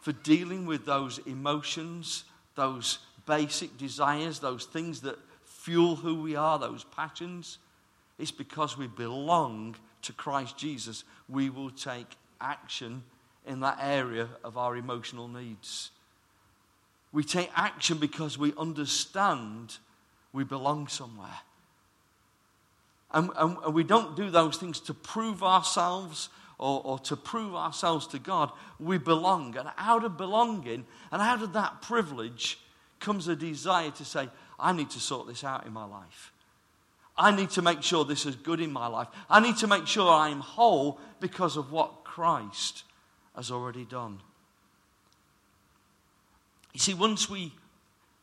for 0.00 0.12
dealing 0.12 0.66
with 0.66 0.86
those 0.86 1.18
emotions, 1.18 2.24
those 2.54 2.98
basic 3.26 3.76
desires, 3.76 4.40
those 4.40 4.64
things 4.64 5.02
that 5.02 5.18
fuel 5.44 5.96
who 5.96 6.14
we 6.14 6.34
are, 6.34 6.58
those 6.58 6.84
passions, 6.84 7.58
it's 8.18 8.32
because 8.32 8.76
we 8.76 8.86
belong 8.86 9.76
to 10.02 10.12
Christ 10.12 10.56
Jesus. 10.56 11.04
We 11.28 11.50
will 11.50 11.70
take 11.70 12.16
action 12.40 13.02
in 13.46 13.60
that 13.60 13.78
area 13.80 14.28
of 14.44 14.58
our 14.58 14.76
emotional 14.76 15.28
needs. 15.28 15.90
We 17.12 17.24
take 17.24 17.50
action 17.56 17.98
because 17.98 18.36
we 18.36 18.52
understand 18.58 19.78
we 20.32 20.44
belong 20.44 20.88
somewhere. 20.88 21.40
And, 23.10 23.30
and, 23.36 23.56
and, 23.64 23.74
we 23.74 23.84
don't 23.84 24.14
do 24.14 24.28
those 24.28 24.58
things 24.58 24.80
to 24.80 24.94
prove 24.94 25.42
ourselves 25.42 26.28
or, 26.58 26.82
or 26.84 26.98
to 27.00 27.16
prove 27.16 27.54
ourselves 27.54 28.06
to 28.08 28.18
God. 28.18 28.52
We 28.78 28.98
belong. 28.98 29.56
And 29.56 29.70
out 29.78 30.04
of 30.04 30.18
belonging 30.18 30.84
and 31.10 31.22
out 31.22 31.42
of 31.42 31.54
that 31.54 31.80
privilege 31.80 32.58
comes 33.00 33.26
a 33.28 33.36
desire 33.36 33.90
to 33.92 34.04
say, 34.04 34.28
I 34.60 34.72
need 34.72 34.90
to 34.90 35.00
sort 35.00 35.26
this 35.26 35.42
out 35.42 35.64
in 35.64 35.72
my 35.72 35.86
life. 35.86 36.32
I 37.18 37.34
need 37.34 37.50
to 37.50 37.62
make 37.62 37.82
sure 37.82 38.04
this 38.04 38.24
is 38.24 38.36
good 38.36 38.60
in 38.60 38.72
my 38.72 38.86
life. 38.86 39.08
I 39.28 39.40
need 39.40 39.56
to 39.58 39.66
make 39.66 39.86
sure 39.86 40.08
I'm 40.08 40.40
whole 40.40 41.00
because 41.20 41.56
of 41.56 41.72
what 41.72 42.04
Christ 42.04 42.84
has 43.34 43.50
already 43.50 43.84
done. 43.84 44.20
You 46.72 46.80
see, 46.80 46.94
once 46.94 47.28
we 47.28 47.52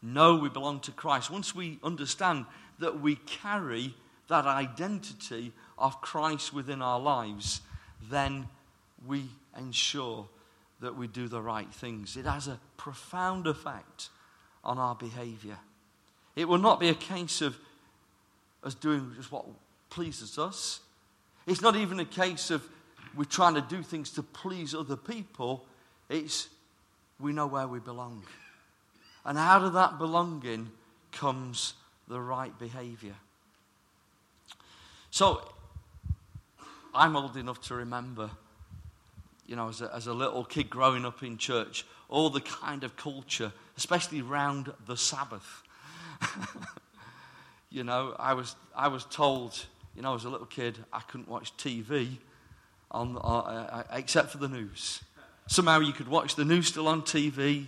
know 0.01 0.35
we 0.37 0.49
belong 0.49 0.79
to 0.81 0.91
Christ, 0.91 1.29
once 1.29 1.53
we 1.53 1.77
understand 1.83 2.45
that 2.79 3.01
we 3.01 3.15
carry 3.15 3.93
that 4.29 4.45
identity 4.45 5.51
of 5.77 6.01
Christ 6.01 6.53
within 6.53 6.81
our 6.81 6.99
lives, 6.99 7.61
then 8.09 8.47
we 9.05 9.25
ensure 9.57 10.27
that 10.79 10.95
we 10.95 11.07
do 11.07 11.27
the 11.27 11.41
right 11.41 11.71
things. 11.73 12.15
It 12.15 12.25
has 12.25 12.47
a 12.47 12.59
profound 12.77 13.47
effect 13.47 14.09
on 14.63 14.77
our 14.77 14.95
behavior. 14.95 15.57
It 16.35 16.47
will 16.47 16.57
not 16.59 16.79
be 16.79 16.89
a 16.89 16.95
case 16.95 17.41
of 17.41 17.57
us 18.65 18.73
doing 18.73 19.13
just 19.15 19.31
what 19.31 19.45
pleases 19.89 20.37
us. 20.37 20.81
It's 21.45 21.61
not 21.61 21.75
even 21.75 21.99
a 21.99 22.05
case 22.05 22.49
of 22.49 22.67
we're 23.15 23.23
trying 23.23 23.53
to 23.53 23.61
do 23.61 23.81
things 23.81 24.09
to 24.11 24.23
please 24.23 24.75
other 24.75 24.97
people. 24.97 25.65
It's 26.09 26.49
we 27.19 27.31
know 27.31 27.47
where 27.47 27.67
we 27.67 27.79
belong. 27.79 28.23
And 29.23 29.37
out 29.37 29.63
of 29.63 29.73
that 29.73 29.97
belonging 29.97 30.69
comes 31.11 31.75
the 32.07 32.19
right 32.19 32.57
behavior. 32.59 33.15
So, 35.11 35.41
I'm 36.93 37.15
old 37.15 37.37
enough 37.37 37.61
to 37.67 37.75
remember, 37.75 38.29
you 39.47 39.55
know, 39.55 39.69
as 39.69 39.81
a, 39.81 39.93
as 39.95 40.07
a 40.07 40.13
little 40.13 40.43
kid 40.43 40.69
growing 40.69 41.05
up 41.05 41.23
in 41.23 41.37
church, 41.37 41.85
all 42.09 42.29
the 42.29 42.41
kind 42.41 42.83
of 42.83 42.97
culture, 42.97 43.51
especially 43.77 44.21
around 44.21 44.73
the 44.85 44.97
Sabbath. 44.97 45.63
you 47.75 47.83
know, 47.83 48.15
I 48.17 48.33
was, 48.33 48.55
I 48.73 48.87
was 48.87 49.03
told, 49.03 49.65
you 49.97 50.01
know, 50.01 50.15
as 50.15 50.23
a 50.23 50.29
little 50.29 50.47
kid, 50.47 50.77
I 50.93 51.01
couldn't 51.01 51.27
watch 51.27 51.55
TV 51.57 52.07
on, 52.89 53.17
uh, 53.17 53.19
uh, 53.19 53.83
except 53.91 54.31
for 54.31 54.37
the 54.37 54.47
news. 54.47 55.01
Somehow 55.47 55.81
you 55.81 55.91
could 55.91 56.07
watch 56.07 56.35
the 56.35 56.45
news 56.45 56.67
still 56.67 56.87
on 56.87 57.01
TV, 57.01 57.65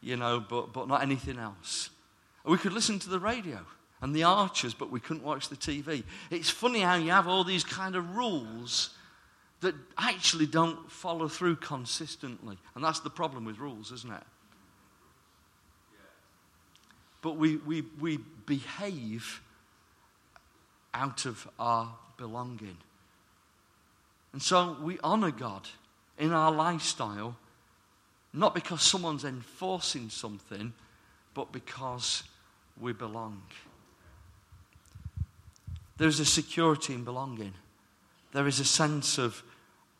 you 0.00 0.16
know, 0.16 0.40
but, 0.40 0.72
but 0.72 0.88
not 0.88 1.02
anything 1.02 1.38
else. 1.38 1.90
We 2.42 2.56
could 2.56 2.72
listen 2.72 2.98
to 3.00 3.10
the 3.10 3.20
radio 3.20 3.58
and 4.00 4.16
the 4.16 4.22
archers, 4.22 4.72
but 4.72 4.90
we 4.90 4.98
couldn't 4.98 5.24
watch 5.24 5.50
the 5.50 5.56
TV. 5.56 6.04
It's 6.30 6.48
funny 6.48 6.80
how 6.80 6.94
you 6.94 7.10
have 7.10 7.28
all 7.28 7.44
these 7.44 7.62
kind 7.62 7.96
of 7.96 8.16
rules 8.16 8.96
that 9.60 9.74
actually 9.98 10.46
don't 10.46 10.90
follow 10.90 11.28
through 11.28 11.56
consistently. 11.56 12.56
And 12.74 12.82
that's 12.82 13.00
the 13.00 13.10
problem 13.10 13.44
with 13.44 13.58
rules, 13.58 13.92
isn't 13.92 14.10
it? 14.10 14.22
But 17.20 17.36
we, 17.36 17.56
we, 17.56 17.82
we 18.00 18.20
behave 18.46 19.42
out 20.94 21.26
of 21.26 21.48
our 21.58 21.94
belonging. 22.16 22.76
And 24.32 24.42
so 24.42 24.76
we 24.82 24.98
honor 25.02 25.30
God 25.30 25.68
in 26.18 26.32
our 26.32 26.52
lifestyle, 26.52 27.36
not 28.32 28.54
because 28.54 28.82
someone's 28.82 29.24
enforcing 29.24 30.08
something, 30.08 30.72
but 31.34 31.52
because 31.52 32.22
we 32.80 32.92
belong. 32.92 33.42
There's 35.96 36.20
a 36.20 36.24
security 36.24 36.94
in 36.94 37.04
belonging. 37.04 37.54
There 38.32 38.46
is 38.46 38.60
a 38.60 38.64
sense 38.64 39.18
of, 39.18 39.42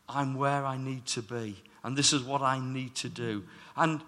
I'm 0.07 0.35
where 0.35 0.65
I 0.65 0.77
need 0.77 1.05
to 1.07 1.21
be, 1.21 1.57
and 1.83 1.97
this 1.97 2.13
is 2.13 2.23
what 2.23 2.41
I 2.41 2.59
need 2.59 2.95
to 2.95 3.09
do. 3.09 3.43
And 3.75 4.01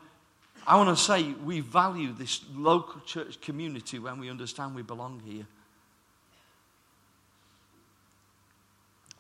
I 0.66 0.78
want 0.78 0.96
to 0.98 1.04
say 1.04 1.34
we 1.44 1.60
value 1.60 2.14
this 2.14 2.42
local 2.56 3.02
church 3.02 3.42
community 3.42 4.00
when 4.00 4.20
we 4.20 4.30
understand 4.30 4.76
we 4.76 4.82
belong 4.82 5.22
here. 5.26 5.46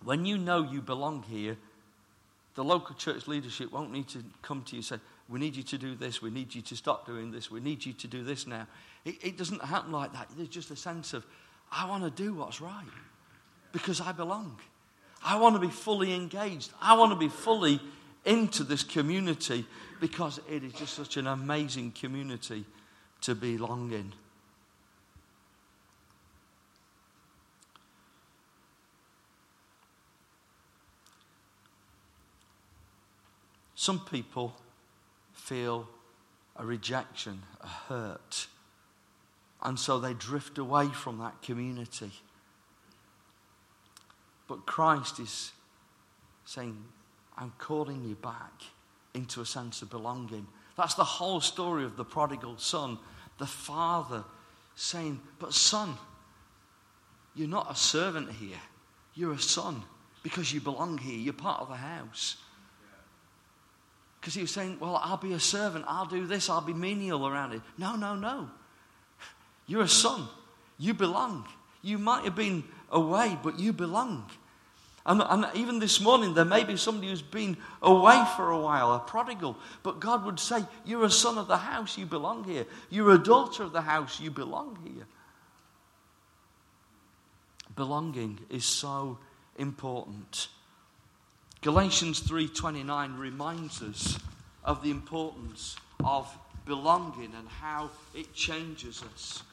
When 0.04 0.26
you 0.26 0.38
know 0.38 0.64
you 0.64 0.82
belong 0.82 1.24
here, 1.24 1.58
the 2.56 2.64
local 2.64 2.96
church 2.96 3.28
leadership 3.28 3.72
won't 3.72 3.92
need 3.92 4.08
to 4.10 4.24
come 4.42 4.64
to 4.64 4.72
you 4.74 4.80
and 4.80 4.86
say, 4.86 5.00
We 5.30 5.40
need 5.40 5.56
you 5.56 5.64
to 5.64 5.78
do 5.78 5.96
this, 5.96 6.22
we 6.22 6.30
need 6.30 6.54
you 6.54 6.62
to 6.64 6.76
stop 6.76 7.06
doing 7.06 7.32
this, 7.32 7.50
we 7.50 7.60
need 7.60 7.86
you 7.86 7.94
to 7.94 8.08
do 8.08 8.24
this 8.24 8.46
now. 8.46 8.68
It, 9.06 9.16
it 9.24 9.38
doesn't 9.38 9.64
happen 9.64 9.92
like 9.92 10.14
that. 10.14 10.30
There's 10.36 10.50
just 10.50 10.72
a 10.72 10.76
sense 10.76 11.14
of, 11.14 11.26
I 11.72 11.88
want 11.88 12.04
to 12.04 12.24
do 12.24 12.34
what's 12.34 12.62
right 12.62 12.86
because 13.72 14.00
I 14.00 14.12
belong. 14.12 14.60
I 15.26 15.38
want 15.38 15.56
to 15.56 15.60
be 15.60 15.70
fully 15.70 16.14
engaged. 16.14 16.72
I 16.82 16.96
want 16.98 17.12
to 17.12 17.18
be 17.18 17.30
fully 17.30 17.80
into 18.26 18.64
this 18.64 18.84
community 18.84 19.66
because 20.00 20.40
it 20.50 20.64
is 20.64 20.74
just 20.74 20.94
such 20.94 21.18
an 21.18 21.28
amazing 21.28 21.92
community 21.92 22.66
to 23.22 23.36
belong 23.36 23.92
in. 23.92 24.14
Some 33.84 34.00
people 34.00 34.56
feel 35.34 35.90
a 36.56 36.66
rejection, 36.66 37.42
a 37.60 37.68
hurt, 37.68 38.48
and 39.62 39.78
so 39.78 40.00
they 40.00 40.14
drift 40.14 40.58
away 40.58 40.88
from 40.88 41.18
that 41.18 41.42
community. 41.42 42.12
But 44.48 44.66
Christ 44.66 45.20
is 45.20 45.52
saying, 46.46 46.82
I'm 47.38 47.52
calling 47.58 48.06
you 48.06 48.16
back 48.16 48.54
into 49.14 49.42
a 49.42 49.46
sense 49.46 49.82
of 49.82 49.90
belonging. 49.90 50.48
That's 50.78 50.94
the 50.94 51.04
whole 51.04 51.42
story 51.42 51.84
of 51.84 51.98
the 51.98 52.06
prodigal 52.06 52.60
son. 52.60 52.98
The 53.38 53.46
father 53.46 54.24
saying, 54.78 55.20
But 55.40 55.54
son, 55.54 55.96
you're 57.36 57.50
not 57.50 57.70
a 57.70 57.76
servant 57.76 58.32
here. 58.32 58.62
You're 59.14 59.34
a 59.34 59.40
son 59.40 59.84
because 60.24 60.54
you 60.54 60.62
belong 60.62 61.00
here. 61.00 61.20
You're 61.20 61.34
part 61.34 61.60
of 61.60 61.68
the 61.68 61.76
house. 61.76 62.38
Because 64.24 64.36
he 64.36 64.42
was 64.42 64.52
saying, 64.52 64.78
Well, 64.80 64.96
I'll 65.04 65.18
be 65.18 65.34
a 65.34 65.40
servant. 65.40 65.84
I'll 65.86 66.06
do 66.06 66.26
this. 66.26 66.50
I'll 66.50 66.62
be 66.62 66.74
menial 66.74 67.28
around 67.28 67.52
it. 67.52 67.62
No, 67.78 67.98
no, 67.98 68.16
no. 68.16 68.50
You're 69.68 69.82
a 69.82 69.88
son. 69.90 70.30
You 70.78 70.94
belong. 70.94 71.46
You 71.82 71.98
might 71.98 72.24
have 72.24 72.34
been 72.34 72.64
away, 72.90 73.38
but 73.44 73.60
you 73.60 73.74
belong. 73.74 74.32
And, 75.06 75.22
and, 75.28 75.48
even 75.56 75.80
this 75.80 76.00
morning, 76.00 76.34
there 76.34 76.46
may 76.46 76.64
be 76.64 76.78
somebody 76.78 77.10
who's 77.10 77.22
been 77.22 77.58
away 77.82 78.24
for 78.38 78.50
a 78.52 78.58
while, 78.58 78.94
a 78.94 79.00
prodigal. 79.00 79.58
But 79.84 80.00
God 80.00 80.24
would 80.24 80.40
say, 80.40 80.64
You're 80.86 81.04
a 81.04 81.12
son 81.12 81.38
of 81.38 81.50
the 81.50 81.58
house, 81.58 81.98
you 81.98 82.06
belong 82.06 82.46
here. 82.46 82.66
You're 82.90 83.16
a 83.16 83.22
daughter 83.22 83.64
of 83.64 83.74
the 83.74 83.82
house, 83.82 84.22
you 84.22 84.32
belong 84.32 84.78
here. 84.86 85.06
Belonging 87.76 88.40
is 88.50 88.64
so 88.64 89.18
important. 89.58 90.48
Galatians 91.64 92.20
3:29 92.20 93.18
reminds 93.18 93.82
us 93.82 94.20
of 94.66 94.84
the 94.84 94.92
importance 94.92 95.78
of 96.04 96.38
belonging 96.66 97.34
and 97.34 97.48
how 97.48 97.90
it 98.14 98.34
changes 98.34 99.02
us. 99.02 99.44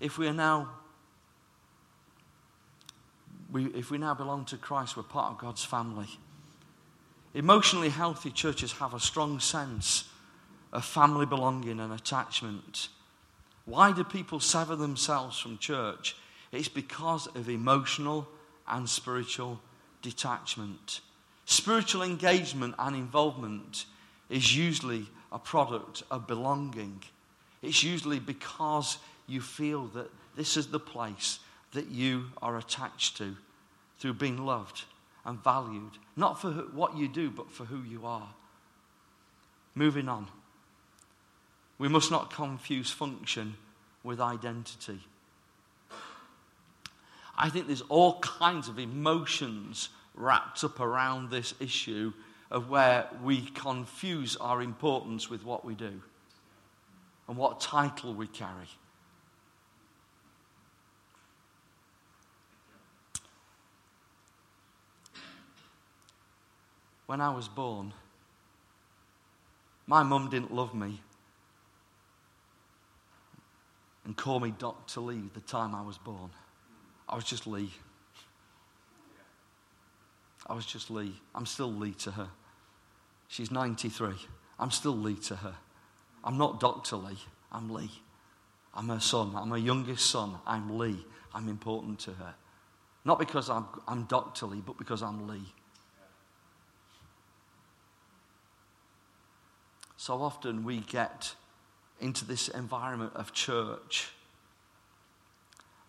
If 0.00 0.18
we 0.18 0.26
are 0.26 0.32
now 0.32 0.70
we, 3.52 3.66
if 3.66 3.92
we 3.92 3.98
now 3.98 4.14
belong 4.14 4.44
to 4.46 4.56
Christ, 4.56 4.96
we're 4.96 5.04
part 5.04 5.30
of 5.30 5.38
God's 5.38 5.64
family. 5.64 6.18
Emotionally 7.32 7.90
healthy 7.90 8.32
churches 8.32 8.72
have 8.72 8.92
a 8.92 8.98
strong 8.98 9.38
sense 9.38 10.08
of 10.72 10.84
family 10.84 11.26
belonging 11.26 11.78
and 11.78 11.92
attachment. 11.92 12.88
Why 13.66 13.92
do 13.92 14.02
people 14.02 14.40
sever 14.40 14.74
themselves 14.74 15.38
from 15.38 15.58
church? 15.58 16.16
It's 16.50 16.68
because 16.68 17.28
of 17.28 17.48
emotional 17.48 18.26
and 18.68 18.88
spiritual 18.88 19.60
detachment. 20.02 21.00
Spiritual 21.46 22.02
engagement 22.02 22.74
and 22.78 22.96
involvement 22.96 23.84
is 24.30 24.56
usually 24.56 25.06
a 25.32 25.38
product 25.38 26.02
of 26.10 26.26
belonging. 26.26 27.02
It's 27.62 27.82
usually 27.82 28.18
because 28.18 28.98
you 29.26 29.40
feel 29.40 29.86
that 29.88 30.10
this 30.36 30.56
is 30.56 30.68
the 30.68 30.80
place 30.80 31.38
that 31.72 31.88
you 31.88 32.26
are 32.40 32.56
attached 32.56 33.16
to 33.18 33.36
through 33.98 34.14
being 34.14 34.44
loved 34.44 34.84
and 35.24 35.42
valued, 35.42 35.92
not 36.16 36.40
for 36.40 36.50
what 36.50 36.96
you 36.96 37.08
do, 37.08 37.30
but 37.30 37.50
for 37.50 37.64
who 37.64 37.82
you 37.82 38.06
are. 38.06 38.28
Moving 39.74 40.08
on. 40.08 40.28
We 41.78 41.88
must 41.88 42.10
not 42.10 42.30
confuse 42.30 42.90
function 42.90 43.56
with 44.02 44.20
identity. 44.20 45.00
I 47.36 47.50
think 47.50 47.66
there's 47.66 47.82
all 47.82 48.20
kinds 48.20 48.68
of 48.68 48.78
emotions 48.78 49.88
wrapped 50.14 50.62
up 50.62 50.80
around 50.80 51.30
this 51.30 51.54
issue 51.58 52.12
of 52.50 52.70
where 52.70 53.08
we 53.22 53.40
confuse 53.40 54.36
our 54.36 54.62
importance 54.62 55.28
with 55.28 55.44
what 55.44 55.64
we 55.64 55.74
do 55.74 56.00
and 57.26 57.36
what 57.36 57.60
title 57.60 58.14
we 58.14 58.28
carry. 58.28 58.68
When 67.06 67.20
I 67.20 67.34
was 67.34 67.48
born, 67.48 67.92
my 69.86 70.02
mum 70.02 70.30
didn't 70.30 70.54
love 70.54 70.74
me 70.74 71.00
and 74.04 74.16
call 74.16 74.40
me 74.40 74.54
Dr. 74.56 75.00
Lee 75.00 75.30
the 75.34 75.40
time 75.40 75.74
I 75.74 75.82
was 75.82 75.98
born. 75.98 76.30
I 77.08 77.14
was 77.14 77.24
just 77.24 77.46
Lee. 77.46 77.70
I 80.46 80.54
was 80.54 80.66
just 80.66 80.90
Lee. 80.90 81.20
I'm 81.34 81.46
still 81.46 81.72
Lee 81.72 81.92
to 81.92 82.10
her. 82.12 82.28
She's 83.28 83.50
93. 83.50 84.14
I'm 84.58 84.70
still 84.70 84.96
Lee 84.96 85.16
to 85.16 85.36
her. 85.36 85.54
I'm 86.22 86.38
not 86.38 86.60
Dr. 86.60 86.96
Lee. 86.96 87.18
I'm 87.52 87.70
Lee. 87.70 87.90
I'm 88.74 88.88
her 88.88 89.00
son. 89.00 89.32
I'm 89.34 89.50
her 89.50 89.58
youngest 89.58 90.10
son. 90.10 90.36
I'm 90.46 90.78
Lee. 90.78 91.04
I'm 91.34 91.48
important 91.48 91.98
to 92.00 92.12
her. 92.12 92.34
Not 93.04 93.18
because 93.18 93.50
I'm, 93.50 93.66
I'm 93.86 94.04
Dr. 94.04 94.46
Lee, 94.46 94.62
but 94.64 94.78
because 94.78 95.02
I'm 95.02 95.28
Lee. 95.28 95.52
So 99.96 100.20
often 100.20 100.64
we 100.64 100.80
get 100.80 101.34
into 102.00 102.24
this 102.26 102.48
environment 102.48 103.12
of 103.14 103.32
church 103.32 104.10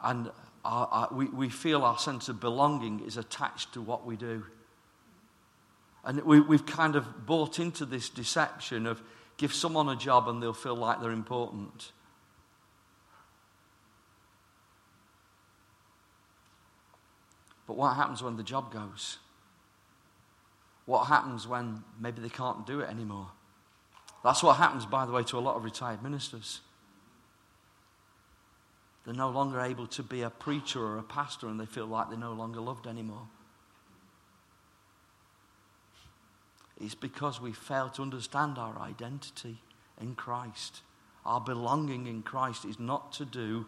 and 0.01 0.32
our, 0.65 0.88
our, 0.88 1.10
we, 1.12 1.25
we 1.28 1.49
feel 1.49 1.84
our 1.84 1.97
sense 1.97 2.28
of 2.28 2.39
belonging 2.39 3.01
is 3.06 3.17
attached 3.17 3.73
to 3.73 3.82
what 3.82 4.06
we 4.06 4.15
do. 4.15 4.43
And 6.04 6.21
we, 6.23 6.39
we've 6.39 6.65
kind 6.65 6.95
of 6.95 7.25
bought 7.25 7.60
into 7.60 7.86
this 7.86 8.10
deception 8.10 8.86
of 8.88 9.01
give 9.38 9.54
someone 9.54 9.89
a 9.89 9.95
job 9.95 10.28
and 10.28 10.41
they'll 10.41 10.54
feel 10.54 10.75
like 10.75 11.01
they're 11.01 11.12
important. 11.12 11.91
But 17.67 17.78
what 17.78 17.95
happens 17.95 18.21
when 18.21 18.38
the 18.38 18.43
job 18.43 18.71
goes? 18.71 19.17
What 20.86 21.06
happens 21.06 21.47
when 21.47 21.84
maybe 21.99 22.21
they 22.21 22.30
can't 22.30 22.65
do 22.65 22.80
it 22.80 22.89
anymore? 22.89 23.28
That's 24.23 24.43
what 24.43 24.58
happens, 24.58 24.86
by 24.86 25.06
the 25.06 25.12
way, 25.12 25.23
to 25.23 25.38
a 25.38 25.39
lot 25.39 25.56
of 25.56 25.63
retired 25.63 26.01
ministers. 26.04 26.62
They're 29.06 29.13
no 29.13 29.30
longer 29.30 29.62
able 29.62 29.88
to 29.88 30.04
be 30.04 30.24
a 30.24 30.30
preacher 30.30 30.84
or 30.84 30.98
a 30.98 31.04
pastor 31.04 31.48
and 31.48 31.60
they 31.60 31.65
feel 31.65 31.86
like 31.86 32.10
they're 32.10 32.18
no 32.18 32.34
longer 32.34 32.60
loved 32.60 32.88
anymore. 32.88 33.28
It's 36.82 36.96
because 36.96 37.39
we 37.39 37.54
fail 37.54 37.89
to 37.89 38.02
understand 38.02 38.58
our 38.58 38.78
identity 38.80 39.58
in 40.02 40.15
Christ. 40.15 40.82
Our 41.26 41.39
belonging 41.39 42.08
in 42.08 42.24
Christ 42.24 42.65
is 42.65 42.80
not 42.80 43.13
to 43.13 43.26
do 43.26 43.65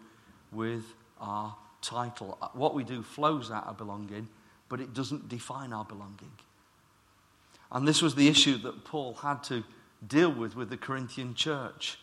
with 0.52 0.84
our 1.21 1.56
title. 1.82 2.38
What 2.54 2.73
we 2.73 2.84
do 2.84 3.04
flows 3.04 3.52
out 3.52 3.67
of 3.67 3.78
belonging, 3.78 4.28
but 4.69 4.82
it 4.82 4.93
doesn't 4.93 5.30
define 5.30 5.71
our 5.71 5.86
belonging. 5.86 6.32
And 7.71 7.88
this 7.88 8.02
was 8.02 8.15
the 8.15 8.28
issue 8.28 8.58
that 8.60 8.86
Paul 8.86 9.13
had 9.13 9.43
to 9.45 9.63
deal 10.06 10.32
with 10.32 10.56
with 10.56 10.69
the 10.69 10.78
Corinthian 10.78 11.34
church 11.34 11.97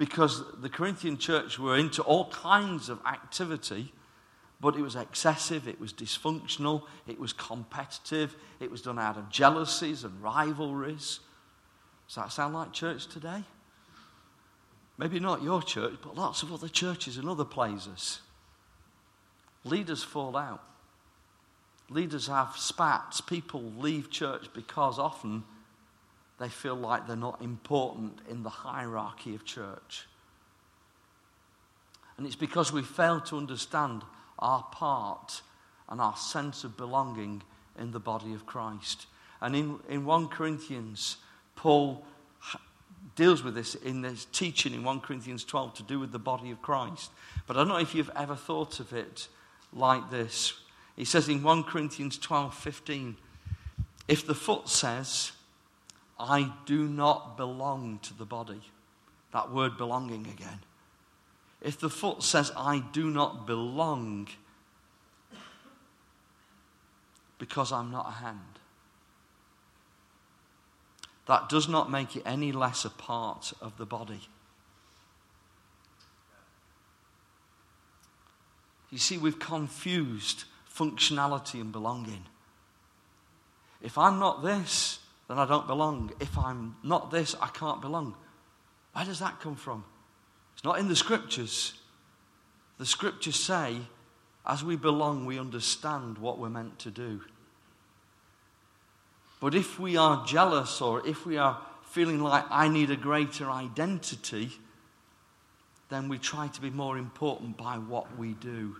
because 0.00 0.42
the 0.62 0.70
Corinthian 0.70 1.18
church 1.18 1.58
were 1.58 1.76
into 1.76 2.00
all 2.02 2.30
kinds 2.30 2.88
of 2.88 2.98
activity, 3.04 3.92
but 4.58 4.74
it 4.74 4.80
was 4.80 4.96
excessive, 4.96 5.68
it 5.68 5.78
was 5.78 5.92
dysfunctional, 5.92 6.84
it 7.06 7.20
was 7.20 7.34
competitive, 7.34 8.34
it 8.60 8.70
was 8.70 8.80
done 8.80 8.98
out 8.98 9.18
of 9.18 9.28
jealousies 9.28 10.02
and 10.02 10.22
rivalries. 10.22 11.20
Does 12.08 12.14
that 12.14 12.32
sound 12.32 12.54
like 12.54 12.72
church 12.72 13.08
today? 13.08 13.44
Maybe 14.96 15.20
not 15.20 15.42
your 15.42 15.60
church, 15.60 15.96
but 16.02 16.16
lots 16.16 16.42
of 16.42 16.50
other 16.50 16.68
churches 16.68 17.18
in 17.18 17.28
other 17.28 17.44
places. 17.44 18.22
Leaders 19.64 20.02
fall 20.02 20.34
out. 20.34 20.64
Leaders 21.90 22.26
have 22.26 22.56
spats. 22.56 23.20
People 23.20 23.70
leave 23.76 24.10
church 24.10 24.46
because 24.54 24.98
often 24.98 25.44
they 26.40 26.48
feel 26.48 26.74
like 26.74 27.06
they're 27.06 27.16
not 27.16 27.42
important 27.42 28.18
in 28.28 28.42
the 28.42 28.48
hierarchy 28.48 29.34
of 29.34 29.44
church. 29.44 30.06
And 32.16 32.26
it's 32.26 32.36
because 32.36 32.72
we 32.72 32.82
fail 32.82 33.20
to 33.22 33.36
understand 33.36 34.02
our 34.38 34.62
part 34.72 35.42
and 35.88 36.00
our 36.00 36.16
sense 36.16 36.64
of 36.64 36.78
belonging 36.78 37.42
in 37.78 37.92
the 37.92 38.00
body 38.00 38.32
of 38.32 38.46
Christ. 38.46 39.06
And 39.42 39.54
in, 39.54 39.78
in 39.88 40.06
1 40.06 40.28
Corinthians, 40.28 41.18
Paul 41.56 42.04
deals 43.16 43.42
with 43.42 43.54
this 43.54 43.74
in 43.74 44.00
this 44.00 44.26
teaching 44.26 44.72
in 44.72 44.82
1 44.82 45.00
Corinthians 45.00 45.44
12 45.44 45.74
to 45.74 45.82
do 45.82 46.00
with 46.00 46.10
the 46.10 46.18
body 46.18 46.50
of 46.50 46.62
Christ. 46.62 47.10
But 47.46 47.56
I 47.56 47.60
don't 47.60 47.68
know 47.68 47.76
if 47.76 47.94
you've 47.94 48.10
ever 48.16 48.36
thought 48.36 48.80
of 48.80 48.94
it 48.94 49.28
like 49.74 50.10
this. 50.10 50.54
He 50.96 51.04
says 51.04 51.28
in 51.28 51.42
1 51.42 51.64
Corinthians 51.64 52.16
12 52.18 52.54
15, 52.54 53.16
if 54.08 54.26
the 54.26 54.34
foot 54.34 54.68
says, 54.68 55.32
I 56.20 56.52
do 56.66 56.86
not 56.86 57.38
belong 57.38 57.98
to 58.02 58.14
the 58.14 58.26
body, 58.26 58.60
that 59.32 59.50
word 59.50 59.78
belonging 59.78 60.26
again. 60.26 60.60
If 61.62 61.80
the 61.80 61.88
foot 61.88 62.22
says, 62.22 62.52
I 62.56 62.82
do 62.92 63.10
not 63.10 63.46
belong 63.46 64.28
because 67.38 67.72
I'm 67.72 67.90
not 67.90 68.08
a 68.08 68.12
hand, 68.22 68.38
that 71.26 71.48
does 71.48 71.68
not 71.68 71.90
make 71.90 72.16
it 72.16 72.22
any 72.26 72.52
less 72.52 72.84
a 72.84 72.90
part 72.90 73.52
of 73.60 73.78
the 73.78 73.86
body. 73.86 74.20
You 78.90 78.98
see, 78.98 79.16
we've 79.16 79.38
confused 79.38 80.44
functionality 80.74 81.60
and 81.60 81.72
belonging. 81.72 82.24
If 83.80 83.96
I'm 83.96 84.18
not 84.18 84.42
this, 84.42 84.99
then 85.30 85.38
I 85.38 85.46
don't 85.46 85.68
belong. 85.68 86.10
If 86.18 86.36
I'm 86.36 86.74
not 86.82 87.12
this, 87.12 87.36
I 87.40 87.46
can't 87.46 87.80
belong. 87.80 88.16
Where 88.94 89.04
does 89.04 89.20
that 89.20 89.38
come 89.38 89.54
from? 89.54 89.84
It's 90.54 90.64
not 90.64 90.80
in 90.80 90.88
the 90.88 90.96
scriptures. 90.96 91.74
The 92.78 92.84
scriptures 92.84 93.36
say, 93.36 93.76
as 94.44 94.64
we 94.64 94.74
belong, 94.74 95.26
we 95.26 95.38
understand 95.38 96.18
what 96.18 96.40
we're 96.40 96.48
meant 96.48 96.80
to 96.80 96.90
do. 96.90 97.20
But 99.38 99.54
if 99.54 99.78
we 99.78 99.96
are 99.96 100.26
jealous 100.26 100.80
or 100.80 101.06
if 101.06 101.24
we 101.24 101.36
are 101.36 101.60
feeling 101.84 102.20
like 102.20 102.44
I 102.50 102.66
need 102.66 102.90
a 102.90 102.96
greater 102.96 103.48
identity, 103.48 104.50
then 105.90 106.08
we 106.08 106.18
try 106.18 106.48
to 106.48 106.60
be 106.60 106.70
more 106.70 106.98
important 106.98 107.56
by 107.56 107.76
what 107.76 108.18
we 108.18 108.32
do. 108.32 108.74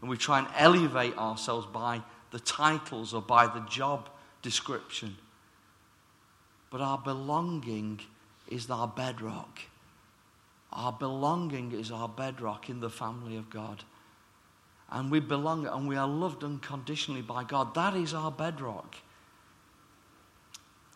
And 0.00 0.08
we 0.08 0.16
try 0.16 0.38
and 0.38 0.48
elevate 0.56 1.18
ourselves 1.18 1.66
by 1.66 2.00
the 2.30 2.40
titles 2.40 3.12
or 3.12 3.20
by 3.20 3.48
the 3.48 3.66
job 3.68 4.08
description. 4.40 5.18
But 6.74 6.80
our 6.80 6.98
belonging 6.98 8.00
is 8.48 8.68
our 8.68 8.88
bedrock. 8.88 9.60
Our 10.72 10.90
belonging 10.90 11.70
is 11.70 11.92
our 11.92 12.08
bedrock 12.08 12.68
in 12.68 12.80
the 12.80 12.90
family 12.90 13.36
of 13.36 13.48
God. 13.48 13.84
And 14.90 15.08
we 15.08 15.20
belong 15.20 15.68
and 15.68 15.86
we 15.86 15.94
are 15.94 16.08
loved 16.08 16.42
unconditionally 16.42 17.22
by 17.22 17.44
God. 17.44 17.76
That 17.76 17.94
is 17.94 18.12
our 18.12 18.32
bedrock. 18.32 18.96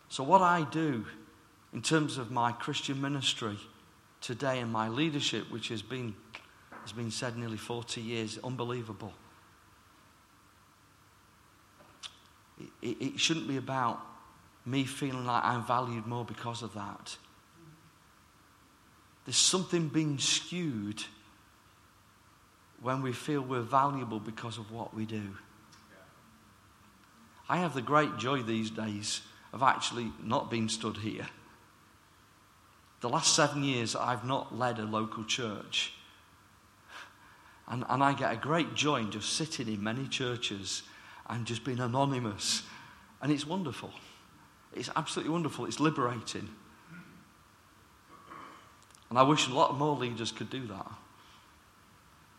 So, 0.09 0.21
what 0.21 0.41
I 0.41 0.67
do 0.69 1.05
in 1.71 1.81
terms 1.81 2.17
of 2.17 2.29
my 2.29 2.51
Christian 2.51 2.99
ministry 2.99 3.57
today 4.19 4.59
and 4.59 4.73
my 4.73 4.89
leadership, 4.89 5.49
which 5.49 5.69
has 5.69 5.81
been, 5.81 6.13
has 6.81 6.91
been 6.91 7.09
said 7.09 7.37
nearly 7.37 7.55
40 7.55 8.01
years, 8.01 8.37
unbelievable. 8.43 9.13
It, 12.59 12.69
it, 12.81 13.01
it 13.13 13.19
shouldn't 13.21 13.47
be 13.47 13.55
about 13.55 14.08
me 14.69 14.85
feeling 14.85 15.25
like 15.25 15.43
I'm 15.43 15.65
valued 15.65 16.05
more 16.05 16.25
because 16.25 16.61
of 16.61 16.73
that. 16.73 17.17
There's 19.25 19.37
something 19.37 19.87
being 19.87 20.17
skewed 20.17 21.03
when 22.81 23.01
we 23.01 23.11
feel 23.11 23.41
we're 23.41 23.61
valuable 23.61 24.19
because 24.19 24.57
of 24.57 24.71
what 24.71 24.93
we 24.93 25.05
do. 25.05 25.35
I 27.47 27.57
have 27.57 27.73
the 27.73 27.81
great 27.81 28.17
joy 28.17 28.43
these 28.43 28.69
days 28.69 29.21
of 29.51 29.63
actually 29.63 30.11
not 30.23 30.51
being 30.51 30.69
stood 30.69 30.97
here. 30.97 31.27
The 33.01 33.09
last 33.09 33.35
seven 33.35 33.63
years, 33.63 33.95
I've 33.95 34.25
not 34.25 34.57
led 34.57 34.77
a 34.77 34.83
local 34.83 35.23
church. 35.23 35.93
And, 37.67 37.83
and 37.89 38.03
I 38.03 38.13
get 38.13 38.33
a 38.33 38.37
great 38.37 38.75
joy 38.75 38.97
in 38.97 39.11
just 39.11 39.33
sitting 39.33 39.67
in 39.67 39.83
many 39.83 40.07
churches 40.07 40.83
and 41.27 41.45
just 41.45 41.63
being 41.63 41.79
anonymous. 41.79 42.63
And 43.21 43.31
it's 43.31 43.47
wonderful. 43.47 43.91
It's 44.75 44.89
absolutely 44.95 45.31
wonderful. 45.31 45.65
It's 45.65 45.79
liberating. 45.79 46.49
And 49.09 49.17
I 49.17 49.23
wish 49.23 49.47
a 49.47 49.53
lot 49.53 49.77
more 49.77 49.95
leaders 49.95 50.31
could 50.31 50.49
do 50.49 50.67
that. 50.67 50.91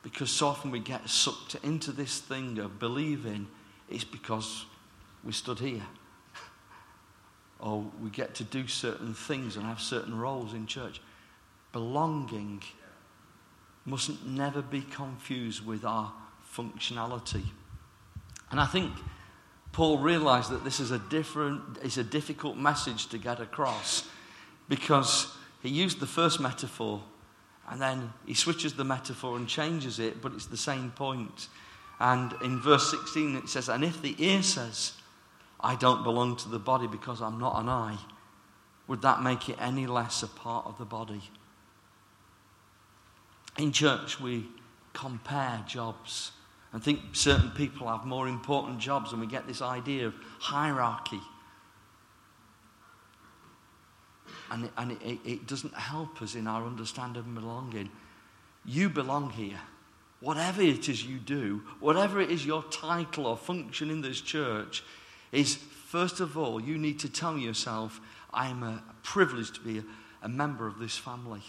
Because 0.03 0.31
so 0.31 0.47
often 0.47 0.71
we 0.71 0.79
get 0.79 1.09
sucked 1.09 1.57
into 1.63 1.93
this 1.93 2.21
thing 2.21 2.59
of 2.59 2.79
believing 2.79 3.49
it's 3.89 4.05
because 4.05 4.65
we 5.25 5.33
stood 5.33 5.59
here 5.59 5.83
or 7.59 7.85
we 8.03 8.09
get 8.09 8.35
to 8.37 8.45
do 8.45 8.67
certain 8.67 9.13
things 9.13 9.57
and 9.57 9.67
have 9.67 9.81
certain 9.81 10.17
roles 10.17 10.55
in 10.55 10.67
church. 10.67 11.01
Belonging 11.73 12.63
mustn't 13.85 14.27
never 14.27 14.63
be 14.63 14.81
confused 14.81 15.67
with 15.67 15.85
our 15.85 16.13
functionality. 16.57 17.45
And 18.51 18.59
I 18.59 18.67
think 18.67 18.93
Paul 19.73 19.99
realized 19.99 20.51
that 20.51 20.65
this 20.65 20.81
is 20.81 20.91
a 20.91 20.99
different, 20.99 21.79
it's 21.83 21.97
a 21.97 22.05
difficult 22.05 22.57
message 22.57 23.07
to 23.09 23.19
get 23.19 23.41
across 23.41 24.09
because 24.69 25.33
he 25.63 25.69
used 25.69 26.01
the 26.01 26.07
first 26.07 26.41
metaphor 26.41 27.03
and 27.69 27.81
then 27.81 28.13
he 28.27 28.35
switches 28.35 28.75
the 28.75 28.85
metaphor 28.85 29.37
and 29.37 29.47
changes 29.47 30.01
it, 30.01 30.21
but 30.21 30.33
it's 30.33 30.47
the 30.47 30.57
same 30.57 30.91
point. 30.91 31.49
And 32.01 32.35
in 32.43 32.61
verse 32.61 32.91
16 32.91 33.37
it 33.37 33.49
says, 33.49 33.69
And 33.69 33.85
if 33.85 34.03
the 34.03 34.17
ear 34.19 34.43
says, 34.43 34.95
I 35.61 35.77
don't 35.77 36.03
belong 36.03 36.37
to 36.37 36.49
the 36.49 36.59
body 36.59 36.89
because 36.89 37.23
I'm 37.23 37.39
not 37.39 37.61
an 37.61 37.69
eye, 37.69 37.99
would 38.89 39.03
that 39.03 39.23
make 39.23 39.49
it 39.49 39.57
any 39.61 39.87
less 39.87 40.23
a 40.25 40.27
part 40.27 40.67
of 40.67 40.79
the 40.79 40.85
body? 40.85 41.23
In 43.57 43.71
church, 43.71 44.21
we 44.21 44.47
compare 44.93 45.63
jobs 45.69 46.33
and 46.73 46.83
think 46.83 47.01
certain 47.13 47.51
people 47.51 47.89
have 47.89 48.05
more 48.05 48.29
important 48.29 48.79
jobs, 48.79 49.13
and 49.13 49.21
we 49.21 49.27
get 49.27 49.47
this 49.47 49.61
idea 49.61 50.07
of 50.07 50.15
hierarchy. 50.39 51.21
And, 54.51 54.65
it, 54.65 54.71
and 54.77 54.93
it, 54.93 55.19
it 55.25 55.47
doesn't 55.47 55.75
help 55.75 56.23
us 56.23 56.35
in 56.35 56.47
our 56.47 56.65
understanding 56.65 57.21
of 57.21 57.35
belonging. 57.35 57.91
You 58.65 58.89
belong 58.89 59.31
here. 59.31 59.61
Whatever 60.21 60.63
it 60.63 60.89
is 60.89 61.05
you 61.05 61.19
do, 61.19 61.63
whatever 61.81 62.21
it 62.21 62.31
is 62.31 62.45
your 62.45 62.63
title 62.65 63.27
or 63.27 63.37
function 63.37 63.91
in 63.91 64.01
this 64.01 64.21
church, 64.21 64.85
is 65.33 65.57
first 65.57 66.21
of 66.21 66.37
all, 66.37 66.61
you 66.61 66.79
need 66.79 66.99
to 67.01 67.09
tell 67.09 67.39
yourself, 67.39 68.01
I 68.33 68.49
am 68.49 68.63
a 68.63 68.83
privilege 69.03 69.53
to 69.53 69.61
be 69.61 69.79
a, 69.79 69.85
a 70.23 70.29
member 70.29 70.67
of 70.67 70.79
this 70.79 70.97
family. 70.97 71.43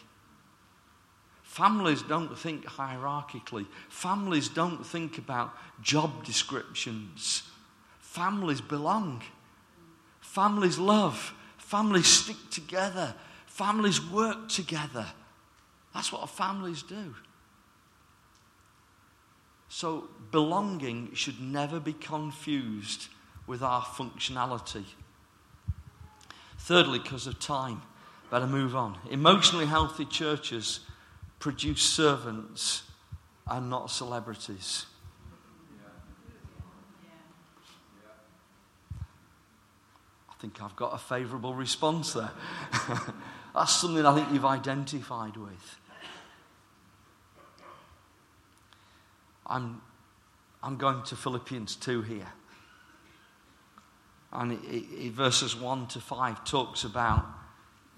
Families 1.51 2.01
don't 2.01 2.39
think 2.39 2.63
hierarchically. 2.63 3.65
Families 3.89 4.47
don't 4.47 4.85
think 4.85 5.17
about 5.17 5.53
job 5.81 6.23
descriptions. 6.23 7.43
Families 7.99 8.61
belong. 8.61 9.21
Families 10.21 10.79
love. 10.79 11.33
Families 11.57 12.07
stick 12.07 12.37
together. 12.51 13.13
Families 13.47 14.01
work 14.01 14.47
together. 14.47 15.05
That's 15.93 16.13
what 16.13 16.29
families 16.29 16.83
do. 16.83 17.15
So, 19.67 20.07
belonging 20.31 21.13
should 21.15 21.41
never 21.41 21.81
be 21.81 21.91
confused 21.91 23.09
with 23.45 23.61
our 23.61 23.81
functionality. 23.81 24.85
Thirdly, 26.59 26.99
because 26.99 27.27
of 27.27 27.41
time, 27.41 27.81
better 28.29 28.47
move 28.47 28.73
on. 28.73 28.97
Emotionally 29.09 29.65
healthy 29.65 30.05
churches 30.05 30.79
produce 31.41 31.81
servants 31.81 32.83
and 33.49 33.69
not 33.69 33.89
celebrities. 33.91 34.85
I 40.29 40.33
think 40.39 40.61
I've 40.61 40.75
got 40.75 40.93
a 40.93 40.97
favourable 40.97 41.53
response 41.53 42.13
there. 42.13 42.31
That's 43.53 43.75
something 43.75 44.05
I 44.05 44.15
think 44.15 44.31
you've 44.31 44.45
identified 44.45 45.35
with. 45.35 45.79
I'm, 49.47 49.81
I'm 50.63 50.77
going 50.77 51.03
to 51.03 51.15
Philippians 51.15 51.75
2 51.75 52.03
here. 52.03 52.31
And 54.31 54.53
it, 54.53 54.65
it, 54.65 55.11
verses 55.11 55.55
1 55.55 55.87
to 55.87 55.99
5 55.99 56.45
talks 56.45 56.85
about 56.85 57.40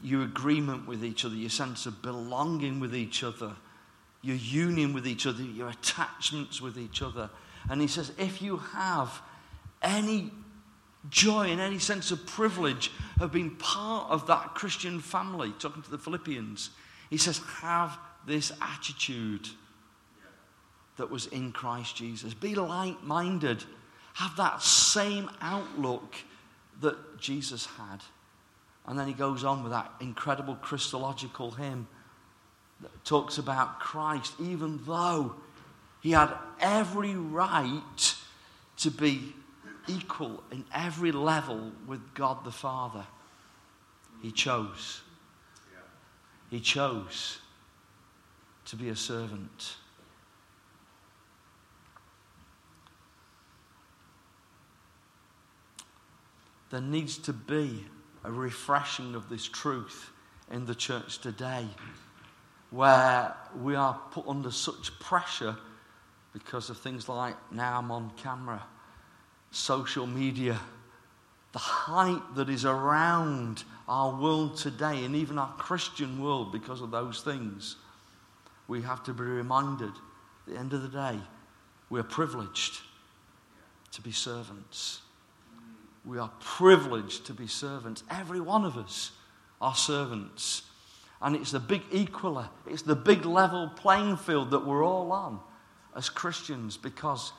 your 0.04 0.24
agreement 0.24 0.88
with 0.88 1.04
each 1.04 1.26
other, 1.26 1.36
your 1.36 1.50
sense 1.50 1.86
of 1.86 2.02
belonging 2.02 2.80
with 2.80 2.96
each 2.96 3.24
other, 3.24 3.54
your 4.22 4.36
union 4.36 4.94
with 4.94 5.08
each 5.08 5.26
other, 5.26 5.42
your 5.42 5.70
attachments 5.70 6.62
with 6.62 6.78
each 6.78 7.02
other. 7.02 7.30
And 7.70 7.82
he 7.82 7.88
says, 7.88 8.12
if 8.18 8.42
you 8.42 8.58
have 8.58 9.22
any 9.82 10.32
joy 11.10 11.48
and 11.48 11.60
any 11.60 11.80
sense 11.80 12.12
of 12.12 12.26
privilege 12.26 12.92
of 13.20 13.32
being 13.32 13.56
part 13.56 14.10
of 14.10 14.28
that 14.28 14.56
Christian 14.56 15.00
family, 15.00 15.54
talking 15.60 15.82
to 15.82 15.92
the 15.92 15.98
Philippians, 15.98 16.70
he 17.10 17.18
says, 17.18 17.40
have 17.62 17.98
this 18.26 18.52
attitude 18.62 19.48
that 20.98 21.10
was 21.10 21.28
in 21.28 21.52
Christ 21.52 21.96
Jesus. 21.96 22.34
Be 22.34 22.56
like 22.56 23.04
minded. 23.04 23.64
Have 24.14 24.36
that 24.38 24.62
same 24.62 25.30
outlook 25.42 26.16
that 26.82 27.20
Jesus 27.20 27.66
had. 27.66 28.02
And 28.86 29.00
then 29.00 29.08
he 29.08 29.14
goes 29.14 29.44
on 29.44 29.64
with 29.64 29.72
that 29.72 29.92
incredible 30.02 30.56
Christological 30.56 31.52
hymn 31.52 31.88
that 32.82 33.06
talks 33.06 33.38
about 33.38 33.80
Christ, 33.80 34.34
even 34.40 34.82
though 34.86 35.36
he 36.02 36.12
had 36.12 36.34
every 36.60 37.16
right 37.16 38.16
to 38.78 38.92
be 38.92 39.34
equal 39.88 40.44
in 40.52 40.66
every 40.74 41.12
level 41.12 41.72
with 41.88 42.14
God 42.14 42.44
the 42.44 42.52
Father. 42.52 43.06
He 44.22 44.32
chose. 44.32 45.02
He 46.50 46.60
chose 46.60 47.40
to 48.66 48.76
be 48.76 48.90
a 48.90 48.96
servant. 48.96 49.76
There 56.70 56.82
needs 56.82 57.18
to 57.20 57.34
be 57.34 57.86
a 58.24 58.32
refreshing 58.32 59.16
of 59.16 59.30
this 59.30 59.46
truth 59.46 60.12
in 60.52 60.66
the 60.66 60.76
church 60.76 61.20
today 61.20 61.66
where 62.72 63.36
we 63.62 63.76
are 63.76 64.00
put 64.12 64.28
under 64.28 64.50
such 64.50 64.98
pressure 65.00 65.56
because 66.34 66.70
of 66.70 66.78
things 66.78 67.08
like 67.08 67.36
now 67.52 67.78
I'm 67.78 67.92
on 67.92 68.12
camera, 68.18 68.64
social 69.52 70.08
media, 70.08 70.60
the 71.52 71.60
hype 71.60 72.36
that 72.36 72.50
is 72.50 72.66
around 72.66 73.64
our 73.88 74.20
world 74.20 74.58
today 74.58 75.06
and 75.06 75.16
even 75.16 75.38
our 75.38 75.54
Christian 75.54 76.20
world 76.20 76.52
because 76.52 76.82
of 76.82 76.90
those 76.90 77.22
things. 77.22 77.76
We 78.68 78.82
have 78.82 79.04
to 79.04 79.14
be 79.14 79.24
reminded 79.24 79.90
at 79.90 80.54
the 80.54 80.58
end 80.58 80.74
of 80.74 80.82
the 80.82 80.88
day, 80.88 81.20
we're 81.92 82.02
privileged 82.02 82.82
to 83.92 84.02
be 84.02 84.12
servants. 84.12 85.03
We 86.06 86.20
are 86.20 86.32
privileged 86.40 87.26
to 87.28 87.34
be 87.34 87.48
servants. 87.48 88.04
Every 88.10 88.42
one 88.42 88.66
of 88.66 88.78
us 88.78 89.12
are 89.62 89.76
servants. 89.76 90.64
And 91.22 91.36
it's 91.36 91.52
the 91.52 91.60
big 91.60 91.90
equaler, 91.90 92.50
it's 92.68 92.82
the 92.82 92.96
big 92.96 93.26
level 93.26 93.72
playing 93.78 94.18
field 94.18 94.52
that 94.52 94.66
we're 94.66 94.86
all 94.86 95.12
on 95.14 95.40
as 95.96 96.10
Christians 96.10 96.76
because 96.76 97.32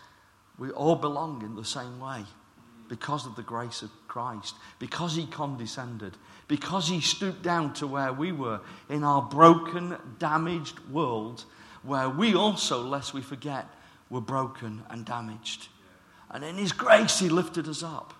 we 0.58 0.70
all 0.70 0.96
belong 0.96 1.42
in 1.42 1.54
the 1.54 1.64
same 1.64 2.00
way 2.00 2.24
because 2.88 3.26
of 3.26 3.36
the 3.36 3.42
grace 3.42 3.82
of 3.82 3.90
Christ, 4.08 4.54
because 4.78 5.14
He 5.16 5.26
condescended, 5.26 6.16
because 6.48 6.88
He 6.88 7.00
stooped 7.00 7.42
down 7.42 7.74
to 7.74 7.86
where 7.86 8.12
we 8.12 8.32
were 8.32 8.60
in 8.88 9.04
our 9.04 9.22
broken, 9.22 9.96
damaged 10.18 10.78
world, 10.90 11.44
where 11.82 12.08
we 12.08 12.34
also, 12.34 12.82
lest 12.82 13.12
we 13.12 13.20
forget, 13.20 13.66
were 14.08 14.20
broken 14.20 14.82
and 14.88 15.04
damaged. 15.04 15.68
And 16.30 16.44
in 16.44 16.56
His 16.56 16.72
grace, 16.72 17.18
He 17.18 17.28
lifted 17.28 17.68
us 17.68 17.82
up 17.82 18.14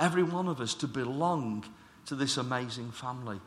every 0.00 0.22
one 0.22 0.48
of 0.48 0.60
us 0.60 0.74
to 0.74 0.88
belong 0.88 1.64
to 2.06 2.16
this 2.16 2.38
amazing 2.38 2.90
family. 2.90 3.38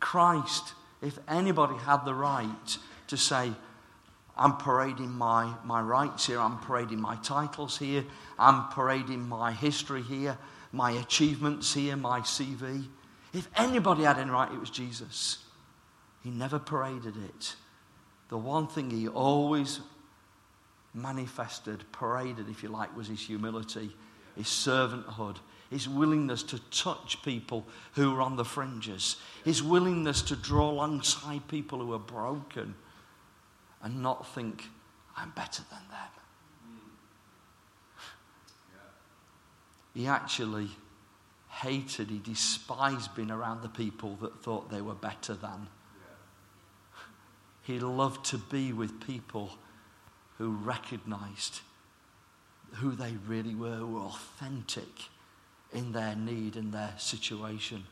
Christ, 0.00 0.74
if 1.00 1.18
anybody 1.28 1.76
had 1.76 2.04
the 2.04 2.12
right 2.12 2.78
to 3.06 3.16
say, 3.16 3.52
I'm 4.36 4.56
parading 4.56 5.12
my, 5.12 5.54
my 5.64 5.80
rights 5.80 6.26
here, 6.26 6.40
I'm 6.40 6.58
parading 6.58 7.00
my 7.00 7.16
titles 7.16 7.78
here, 7.78 8.04
I'm 8.38 8.68
parading 8.70 9.28
my 9.28 9.52
history 9.52 10.02
here, 10.02 10.36
my 10.72 10.90
achievements 10.90 11.72
here, 11.72 11.96
my 11.96 12.20
CV. 12.20 12.88
If 13.32 13.48
anybody 13.56 14.02
had 14.02 14.18
any 14.18 14.30
right, 14.30 14.52
it 14.52 14.58
was 14.58 14.70
Jesus. 14.70 15.38
He 16.24 16.30
never 16.30 16.58
paraded 16.58 17.14
it. 17.16 17.54
The 18.28 18.38
one 18.38 18.66
thing 18.66 18.90
he 18.90 19.06
always 19.06 19.80
manifested, 20.92 21.84
paraded, 21.92 22.48
if 22.48 22.62
you 22.62 22.70
like, 22.70 22.96
was 22.96 23.06
his 23.06 23.20
humility, 23.20 23.94
his 24.36 24.46
servanthood, 24.46 25.36
his 25.74 25.88
willingness 25.88 26.44
to 26.44 26.60
touch 26.70 27.20
people 27.24 27.66
who 27.94 28.14
are 28.14 28.22
on 28.22 28.36
the 28.36 28.44
fringes, 28.44 29.16
his 29.44 29.60
willingness 29.60 30.22
to 30.22 30.36
draw 30.36 30.70
alongside 30.70 31.48
people 31.48 31.80
who 31.80 31.92
are 31.92 31.98
broken 31.98 32.76
and 33.82 34.00
not 34.00 34.24
think, 34.36 34.68
I'm 35.16 35.30
better 35.30 35.64
than 35.70 35.80
them. 35.90 35.98
He 39.94 40.06
actually 40.06 40.70
hated, 41.48 42.08
he 42.08 42.18
despised 42.18 43.12
being 43.16 43.32
around 43.32 43.62
the 43.62 43.68
people 43.68 44.16
that 44.22 44.44
thought 44.44 44.70
they 44.70 44.80
were 44.80 44.94
better 44.94 45.34
than. 45.34 45.66
He 47.62 47.80
loved 47.80 48.24
to 48.26 48.38
be 48.38 48.72
with 48.72 49.04
people 49.04 49.58
who 50.38 50.50
recognized 50.52 51.62
who 52.74 52.92
they 52.92 53.14
really 53.26 53.56
were, 53.56 53.84
were 53.84 54.02
authentic 54.02 55.08
in 55.74 55.92
their 55.92 56.14
need 56.14 56.56
and 56.56 56.72
their 56.72 56.94
situation. 56.96 57.84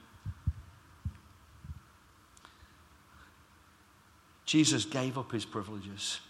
Jesus 4.47 4.85
gave 4.85 5.19
up 5.19 5.33
his 5.33 5.45
privileges 5.45 6.21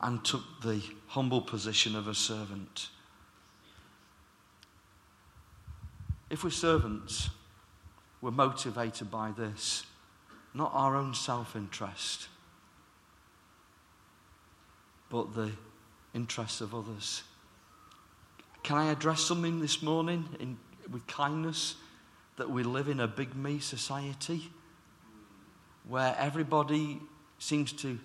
and 0.00 0.24
took 0.24 0.42
the 0.62 0.82
humble 1.08 1.40
position 1.40 1.94
of 1.94 2.08
a 2.08 2.14
servant. 2.14 2.88
If 6.28 6.44
we're 6.44 6.50
servants, 6.50 7.30
we're 8.20 8.30
motivated 8.30 9.10
by 9.10 9.32
this, 9.32 9.84
not 10.54 10.70
our 10.74 10.96
own 10.96 11.14
self 11.14 11.56
interest, 11.56 12.28
but 15.08 15.34
the 15.34 15.52
interests 16.14 16.60
of 16.60 16.74
others. 16.74 17.22
Can 18.62 18.76
I 18.76 18.90
address 18.90 19.20
something 19.22 19.60
this 19.60 19.82
morning 19.82 20.28
in, 20.38 20.58
with 20.90 21.06
kindness? 21.06 21.76
That 22.36 22.50
we 22.50 22.62
live 22.62 22.88
in 22.88 23.00
a 23.00 23.08
big 23.08 23.34
me 23.36 23.58
society 23.58 24.50
where 25.86 26.16
everybody 26.18 27.00
seems 27.38 27.72
to 27.72 27.98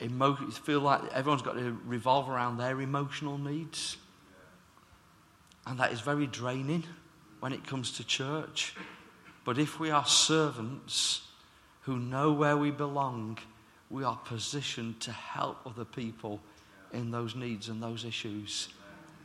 emo- 0.00 0.36
feel 0.50 0.80
like 0.80 1.02
everyone's 1.12 1.42
got 1.42 1.56
to 1.56 1.78
revolve 1.84 2.30
around 2.30 2.56
their 2.56 2.80
emotional 2.80 3.36
needs. 3.36 3.98
And 5.66 5.78
that 5.80 5.92
is 5.92 6.00
very 6.00 6.26
draining 6.26 6.84
when 7.40 7.52
it 7.52 7.66
comes 7.66 7.92
to 7.98 8.04
church. 8.04 8.74
But 9.44 9.58
if 9.58 9.78
we 9.78 9.90
are 9.90 10.06
servants 10.06 11.22
who 11.82 11.98
know 11.98 12.32
where 12.32 12.56
we 12.56 12.70
belong, 12.70 13.38
we 13.90 14.04
are 14.04 14.18
positioned 14.24 15.00
to 15.00 15.12
help 15.12 15.58
other 15.66 15.84
people 15.84 16.40
in 16.92 17.10
those 17.10 17.34
needs 17.34 17.68
and 17.68 17.82
those 17.82 18.04
issues 18.04 18.68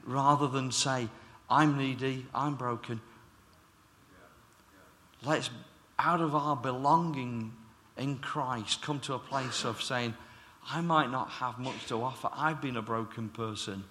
rather 0.08 0.48
than 0.48 0.72
say, 0.72 1.10
I'm 1.50 1.78
needy, 1.78 2.26
I'm 2.34 2.56
broken. 2.56 3.02
Let's, 5.24 5.50
out 6.00 6.22
of 6.22 6.34
our 6.34 6.56
belonging 6.56 7.54
in 7.98 8.17
Christ, 8.17 8.82
come 8.82 9.00
to 9.02 9.13
a 9.13 9.20
place 9.20 9.65
of 9.65 9.82
saying, 9.82 10.15
I 10.70 10.82
might 10.82 11.12
not 11.12 11.30
have 11.30 11.60
much 11.60 11.88
to 11.88 12.02
offer. 12.02 12.30
I've 12.34 12.62
been 12.62 12.78
a 12.78 12.82
broken 12.82 13.30
person, 13.30 13.84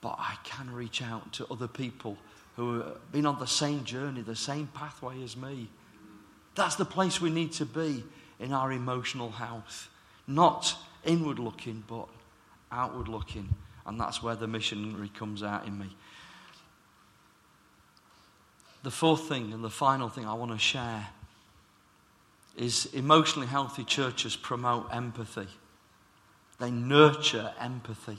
but 0.00 0.16
I 0.18 0.36
can 0.44 0.72
reach 0.72 1.02
out 1.02 1.32
to 1.34 1.46
other 1.50 1.68
people 1.68 2.16
who 2.56 2.80
have 2.80 3.12
been 3.12 3.26
on 3.26 3.38
the 3.38 3.46
same 3.46 3.84
journey, 3.84 4.22
the 4.22 4.36
same 4.36 4.68
pathway 4.74 5.22
as 5.22 5.36
me. 5.36 5.68
That's 6.54 6.76
the 6.76 6.84
place 6.84 7.20
we 7.20 7.30
need 7.30 7.52
to 7.52 7.64
be 7.64 8.04
in 8.38 8.52
our 8.52 8.72
emotional 8.72 9.30
health. 9.30 9.88
Not 10.26 10.76
inward 11.04 11.38
looking, 11.38 11.84
but 11.88 12.08
outward 12.70 13.08
looking. 13.08 13.48
And 13.90 13.98
that's 13.98 14.22
where 14.22 14.36
the 14.36 14.46
missionary 14.46 15.08
comes 15.08 15.42
out 15.42 15.66
in 15.66 15.76
me. 15.76 15.96
The 18.84 18.90
fourth 18.92 19.28
thing 19.28 19.52
and 19.52 19.64
the 19.64 19.68
final 19.68 20.08
thing 20.08 20.24
I 20.24 20.34
want 20.34 20.52
to 20.52 20.58
share 20.58 21.08
is 22.56 22.86
emotionally 22.94 23.48
healthy 23.48 23.82
churches 23.82 24.36
promote 24.36 24.86
empathy. 24.92 25.48
They 26.60 26.70
nurture 26.70 27.52
empathy. 27.58 28.18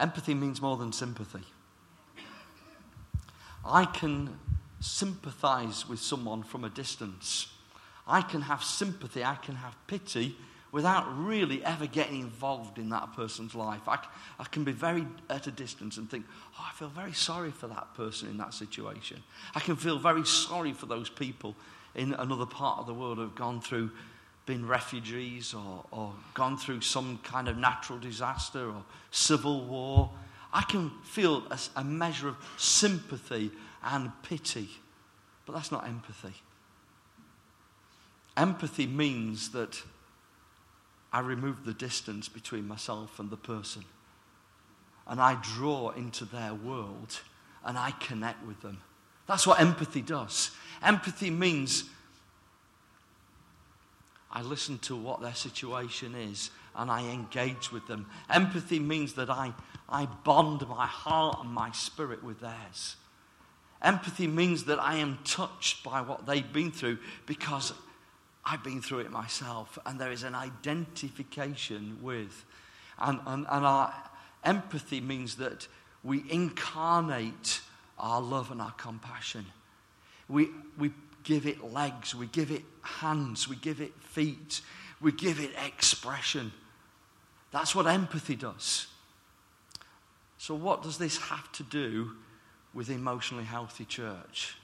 Empathy 0.00 0.34
means 0.34 0.60
more 0.60 0.76
than 0.76 0.92
sympathy. 0.92 1.44
I 3.64 3.84
can 3.84 4.40
sympathize 4.80 5.88
with 5.88 6.00
someone 6.00 6.42
from 6.42 6.64
a 6.64 6.68
distance. 6.68 7.51
I 8.06 8.22
can 8.22 8.42
have 8.42 8.64
sympathy, 8.64 9.24
I 9.24 9.36
can 9.36 9.54
have 9.56 9.74
pity 9.86 10.36
without 10.72 11.04
really 11.18 11.62
ever 11.64 11.86
getting 11.86 12.20
involved 12.20 12.78
in 12.78 12.88
that 12.88 13.12
person's 13.14 13.54
life. 13.54 13.86
I, 13.86 13.98
I 14.38 14.44
can 14.44 14.64
be 14.64 14.72
very 14.72 15.06
at 15.28 15.46
a 15.46 15.50
distance 15.50 15.98
and 15.98 16.10
think, 16.10 16.24
oh, 16.58 16.66
I 16.70 16.72
feel 16.74 16.88
very 16.88 17.12
sorry 17.12 17.50
for 17.50 17.66
that 17.66 17.94
person 17.94 18.30
in 18.30 18.38
that 18.38 18.54
situation. 18.54 19.22
I 19.54 19.60
can 19.60 19.76
feel 19.76 19.98
very 19.98 20.24
sorry 20.24 20.72
for 20.72 20.86
those 20.86 21.10
people 21.10 21.54
in 21.94 22.14
another 22.14 22.46
part 22.46 22.80
of 22.80 22.86
the 22.86 22.94
world 22.94 23.18
who 23.18 23.24
have 23.24 23.34
gone 23.34 23.60
through 23.60 23.90
been 24.44 24.66
refugees 24.66 25.54
or, 25.54 25.84
or 25.90 26.12
gone 26.34 26.56
through 26.56 26.80
some 26.80 27.18
kind 27.22 27.48
of 27.48 27.56
natural 27.56 27.98
disaster 27.98 28.66
or 28.66 28.82
civil 29.10 29.64
war. 29.66 30.10
I 30.52 30.62
can 30.62 30.90
feel 31.04 31.44
a, 31.50 31.58
a 31.76 31.84
measure 31.84 32.28
of 32.28 32.36
sympathy 32.56 33.50
and 33.84 34.10
pity, 34.22 34.68
but 35.46 35.52
that's 35.52 35.70
not 35.70 35.86
empathy. 35.86 36.34
Empathy 38.36 38.86
means 38.86 39.50
that 39.50 39.82
I 41.12 41.20
remove 41.20 41.64
the 41.64 41.74
distance 41.74 42.28
between 42.28 42.66
myself 42.66 43.18
and 43.18 43.30
the 43.30 43.36
person. 43.36 43.84
And 45.06 45.20
I 45.20 45.38
draw 45.42 45.90
into 45.90 46.24
their 46.24 46.54
world 46.54 47.20
and 47.64 47.76
I 47.76 47.90
connect 47.92 48.46
with 48.46 48.62
them. 48.62 48.78
That's 49.26 49.46
what 49.46 49.60
empathy 49.60 50.00
does. 50.00 50.50
Empathy 50.82 51.30
means 51.30 51.84
I 54.30 54.40
listen 54.42 54.78
to 54.80 54.96
what 54.96 55.20
their 55.20 55.34
situation 55.34 56.14
is 56.14 56.50
and 56.74 56.90
I 56.90 57.02
engage 57.08 57.70
with 57.70 57.86
them. 57.86 58.06
Empathy 58.30 58.78
means 58.78 59.12
that 59.14 59.28
I, 59.28 59.52
I 59.88 60.06
bond 60.24 60.66
my 60.66 60.86
heart 60.86 61.38
and 61.42 61.52
my 61.52 61.70
spirit 61.72 62.24
with 62.24 62.40
theirs. 62.40 62.96
Empathy 63.82 64.26
means 64.26 64.64
that 64.64 64.80
I 64.80 64.96
am 64.96 65.18
touched 65.24 65.84
by 65.84 66.00
what 66.00 66.24
they've 66.24 66.52
been 66.52 66.70
through 66.70 66.98
because 67.26 67.74
I've 68.44 68.64
been 68.64 68.82
through 68.82 69.00
it 69.00 69.10
myself, 69.10 69.78
and 69.86 70.00
there 70.00 70.10
is 70.10 70.24
an 70.24 70.34
identification 70.34 71.98
with. 72.02 72.44
And, 72.98 73.20
and, 73.26 73.46
and 73.50 73.64
our 73.64 73.94
empathy 74.44 75.00
means 75.00 75.36
that 75.36 75.68
we 76.02 76.24
incarnate 76.28 77.60
our 77.98 78.20
love 78.20 78.50
and 78.50 78.60
our 78.60 78.72
compassion. 78.72 79.46
We, 80.28 80.48
we 80.76 80.92
give 81.22 81.46
it 81.46 81.72
legs, 81.72 82.14
we 82.14 82.26
give 82.26 82.50
it 82.50 82.62
hands, 82.82 83.48
we 83.48 83.56
give 83.56 83.80
it 83.80 83.92
feet, 84.02 84.60
we 85.00 85.12
give 85.12 85.40
it 85.40 85.50
expression. 85.64 86.52
That's 87.52 87.74
what 87.74 87.86
empathy 87.86 88.34
does. 88.34 88.86
So, 90.38 90.54
what 90.54 90.82
does 90.82 90.98
this 90.98 91.18
have 91.18 91.52
to 91.52 91.62
do 91.62 92.12
with 92.74 92.90
emotionally 92.90 93.44
healthy 93.44 93.84
church? 93.84 94.56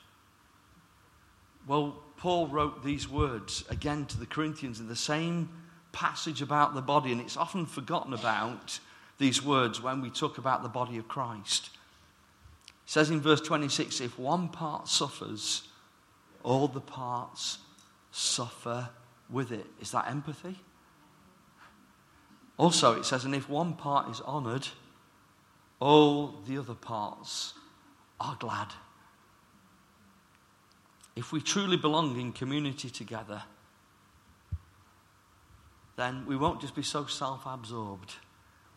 Well, 1.68 2.02
Paul 2.16 2.48
wrote 2.48 2.82
these 2.82 3.08
words 3.08 3.62
again 3.68 4.06
to 4.06 4.18
the 4.18 4.26
Corinthians 4.26 4.80
in 4.80 4.88
the 4.88 4.96
same 4.96 5.50
passage 5.92 6.40
about 6.40 6.74
the 6.74 6.80
body, 6.80 7.12
and 7.12 7.20
it's 7.20 7.36
often 7.36 7.66
forgotten 7.66 8.14
about 8.14 8.80
these 9.18 9.44
words 9.44 9.82
when 9.82 10.00
we 10.00 10.08
talk 10.08 10.38
about 10.38 10.62
the 10.62 10.68
body 10.70 10.96
of 10.96 11.08
Christ. 11.08 11.70
It 12.66 12.72
says 12.90 13.10
in 13.10 13.20
verse 13.20 13.42
26 13.42 14.00
if 14.00 14.18
one 14.18 14.48
part 14.48 14.88
suffers, 14.88 15.68
all 16.42 16.68
the 16.68 16.80
parts 16.80 17.58
suffer 18.12 18.88
with 19.28 19.52
it. 19.52 19.66
Is 19.78 19.90
that 19.90 20.08
empathy? 20.08 20.58
Also, 22.56 22.98
it 22.98 23.04
says, 23.04 23.24
and 23.26 23.34
if 23.34 23.48
one 23.48 23.74
part 23.74 24.10
is 24.10 24.20
honored, 24.22 24.66
all 25.80 26.40
the 26.46 26.56
other 26.58 26.74
parts 26.74 27.52
are 28.18 28.36
glad. 28.40 28.68
If 31.18 31.32
we 31.32 31.40
truly 31.40 31.76
belong 31.76 32.16
in 32.20 32.30
community 32.30 32.88
together, 32.88 33.42
then 35.96 36.24
we 36.26 36.36
won't 36.36 36.60
just 36.60 36.76
be 36.76 36.84
so 36.84 37.06
self 37.06 37.42
absorbed 37.44 38.14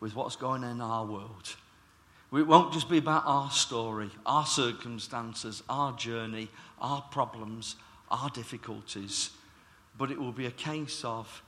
with 0.00 0.16
what's 0.16 0.34
going 0.34 0.64
on 0.64 0.70
in 0.72 0.80
our 0.80 1.06
world. 1.06 1.54
It 2.32 2.44
won't 2.44 2.72
just 2.72 2.90
be 2.90 2.98
about 2.98 3.22
our 3.26 3.48
story, 3.52 4.10
our 4.26 4.44
circumstances, 4.44 5.62
our 5.68 5.92
journey, 5.92 6.48
our 6.80 7.02
problems, 7.12 7.76
our 8.10 8.28
difficulties, 8.30 9.30
but 9.96 10.10
it 10.10 10.18
will 10.18 10.32
be 10.32 10.46
a 10.46 10.50
case 10.50 11.04
of 11.04 11.44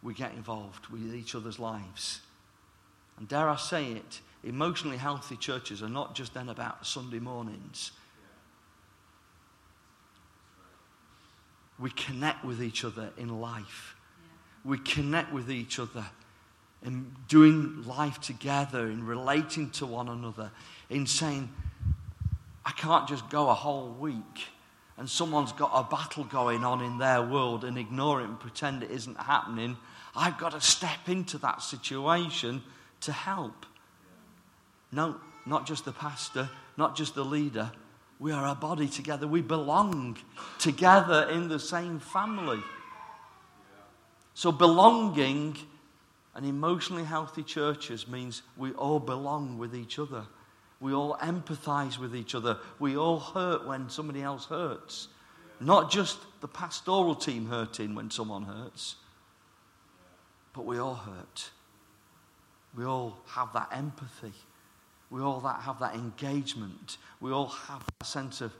we 0.00 0.14
get 0.14 0.34
involved 0.34 0.86
with 0.86 1.12
each 1.12 1.34
other's 1.34 1.58
lives. 1.58 2.20
And 3.18 3.26
dare 3.26 3.48
I 3.48 3.56
say 3.56 3.94
it, 3.94 4.20
emotionally 4.44 4.96
healthy 4.96 5.36
churches 5.36 5.82
are 5.82 5.88
not 5.88 6.14
just 6.14 6.34
then 6.34 6.50
about 6.50 6.86
Sunday 6.86 7.18
mornings. 7.18 7.90
We 11.80 11.90
connect 11.90 12.44
with 12.44 12.62
each 12.62 12.84
other 12.84 13.10
in 13.16 13.40
life. 13.40 13.96
We 14.64 14.78
connect 14.78 15.32
with 15.32 15.50
each 15.50 15.78
other 15.78 16.04
in 16.84 17.14
doing 17.28 17.84
life 17.84 18.20
together, 18.20 18.90
in 18.90 19.04
relating 19.04 19.70
to 19.70 19.86
one 19.86 20.08
another, 20.08 20.50
in 20.88 21.06
saying, 21.06 21.50
I 22.64 22.72
can't 22.72 23.08
just 23.08 23.28
go 23.30 23.48
a 23.48 23.54
whole 23.54 23.88
week 23.88 24.48
and 25.00 25.08
someone's 25.08 25.52
got 25.52 25.70
a 25.74 25.82
battle 25.82 26.24
going 26.24 26.62
on 26.62 26.82
in 26.82 26.98
their 26.98 27.22
world 27.22 27.64
and 27.64 27.78
ignore 27.78 28.20
it 28.20 28.24
and 28.24 28.38
pretend 28.38 28.82
it 28.82 28.90
isn't 28.90 29.18
happening. 29.18 29.78
I've 30.14 30.36
got 30.36 30.52
to 30.52 30.60
step 30.60 31.08
into 31.08 31.38
that 31.38 31.62
situation 31.62 32.62
to 33.00 33.12
help. 33.12 33.64
No, 34.92 35.16
not 35.46 35.66
just 35.66 35.86
the 35.86 35.92
pastor, 35.92 36.50
not 36.76 36.96
just 36.96 37.14
the 37.14 37.24
leader. 37.24 37.72
We 38.20 38.32
are 38.32 38.46
a 38.46 38.54
body 38.54 38.86
together. 38.86 39.26
We 39.26 39.40
belong 39.40 40.18
together 40.58 41.26
in 41.32 41.48
the 41.48 41.58
same 41.58 41.98
family. 41.98 42.62
So, 44.34 44.52
belonging 44.52 45.56
and 46.34 46.44
emotionally 46.44 47.04
healthy 47.04 47.42
churches 47.42 48.06
means 48.06 48.42
we 48.58 48.72
all 48.72 49.00
belong 49.00 49.56
with 49.56 49.74
each 49.74 49.98
other. 49.98 50.24
We 50.80 50.92
all 50.92 51.16
empathize 51.16 51.98
with 51.98 52.14
each 52.14 52.34
other. 52.34 52.58
We 52.78 52.96
all 52.96 53.18
hurt 53.18 53.66
when 53.66 53.88
somebody 53.88 54.22
else 54.22 54.44
hurts. 54.44 55.08
Not 55.58 55.90
just 55.90 56.18
the 56.42 56.48
pastoral 56.48 57.14
team 57.14 57.46
hurting 57.46 57.94
when 57.94 58.10
someone 58.10 58.42
hurts, 58.42 58.96
but 60.52 60.66
we 60.66 60.78
all 60.78 60.94
hurt. 60.94 61.50
We 62.76 62.84
all 62.84 63.18
have 63.28 63.52
that 63.54 63.68
empathy. 63.72 64.32
We 65.10 65.20
all 65.20 65.40
that 65.40 65.62
have 65.62 65.80
that 65.80 65.94
engagement. 65.94 66.98
We 67.20 67.32
all 67.32 67.48
have 67.48 67.84
a 68.00 68.04
sense 68.04 68.40
of 68.40 68.52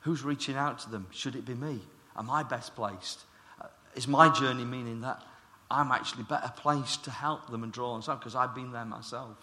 who's 0.00 0.22
reaching 0.22 0.56
out 0.56 0.78
to 0.80 0.90
them. 0.90 1.06
Should 1.10 1.34
it 1.34 1.44
be 1.44 1.54
me? 1.54 1.80
Am 2.16 2.30
I 2.30 2.42
best 2.42 2.76
placed? 2.76 3.20
Uh, 3.60 3.66
is 3.94 4.06
my 4.06 4.32
journey 4.32 4.64
meaning 4.64 5.00
that 5.00 5.22
I'm 5.70 5.90
actually 5.90 6.22
better 6.22 6.52
placed 6.56 7.04
to 7.04 7.10
help 7.10 7.50
them 7.50 7.64
and 7.64 7.72
draw 7.72 7.98
them 7.98 8.08
on 8.08 8.18
because 8.18 8.36
I've 8.36 8.54
been 8.54 8.70
there 8.70 8.84
myself? 8.84 9.36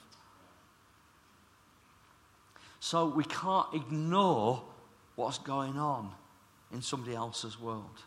So 2.80 3.08
we 3.08 3.24
can't 3.26 3.68
ignore 3.74 4.62
what's 5.16 5.38
going 5.38 5.78
on 5.78 6.12
in 6.72 6.82
somebody 6.82 7.16
else's 7.16 7.60
world. 7.60 8.02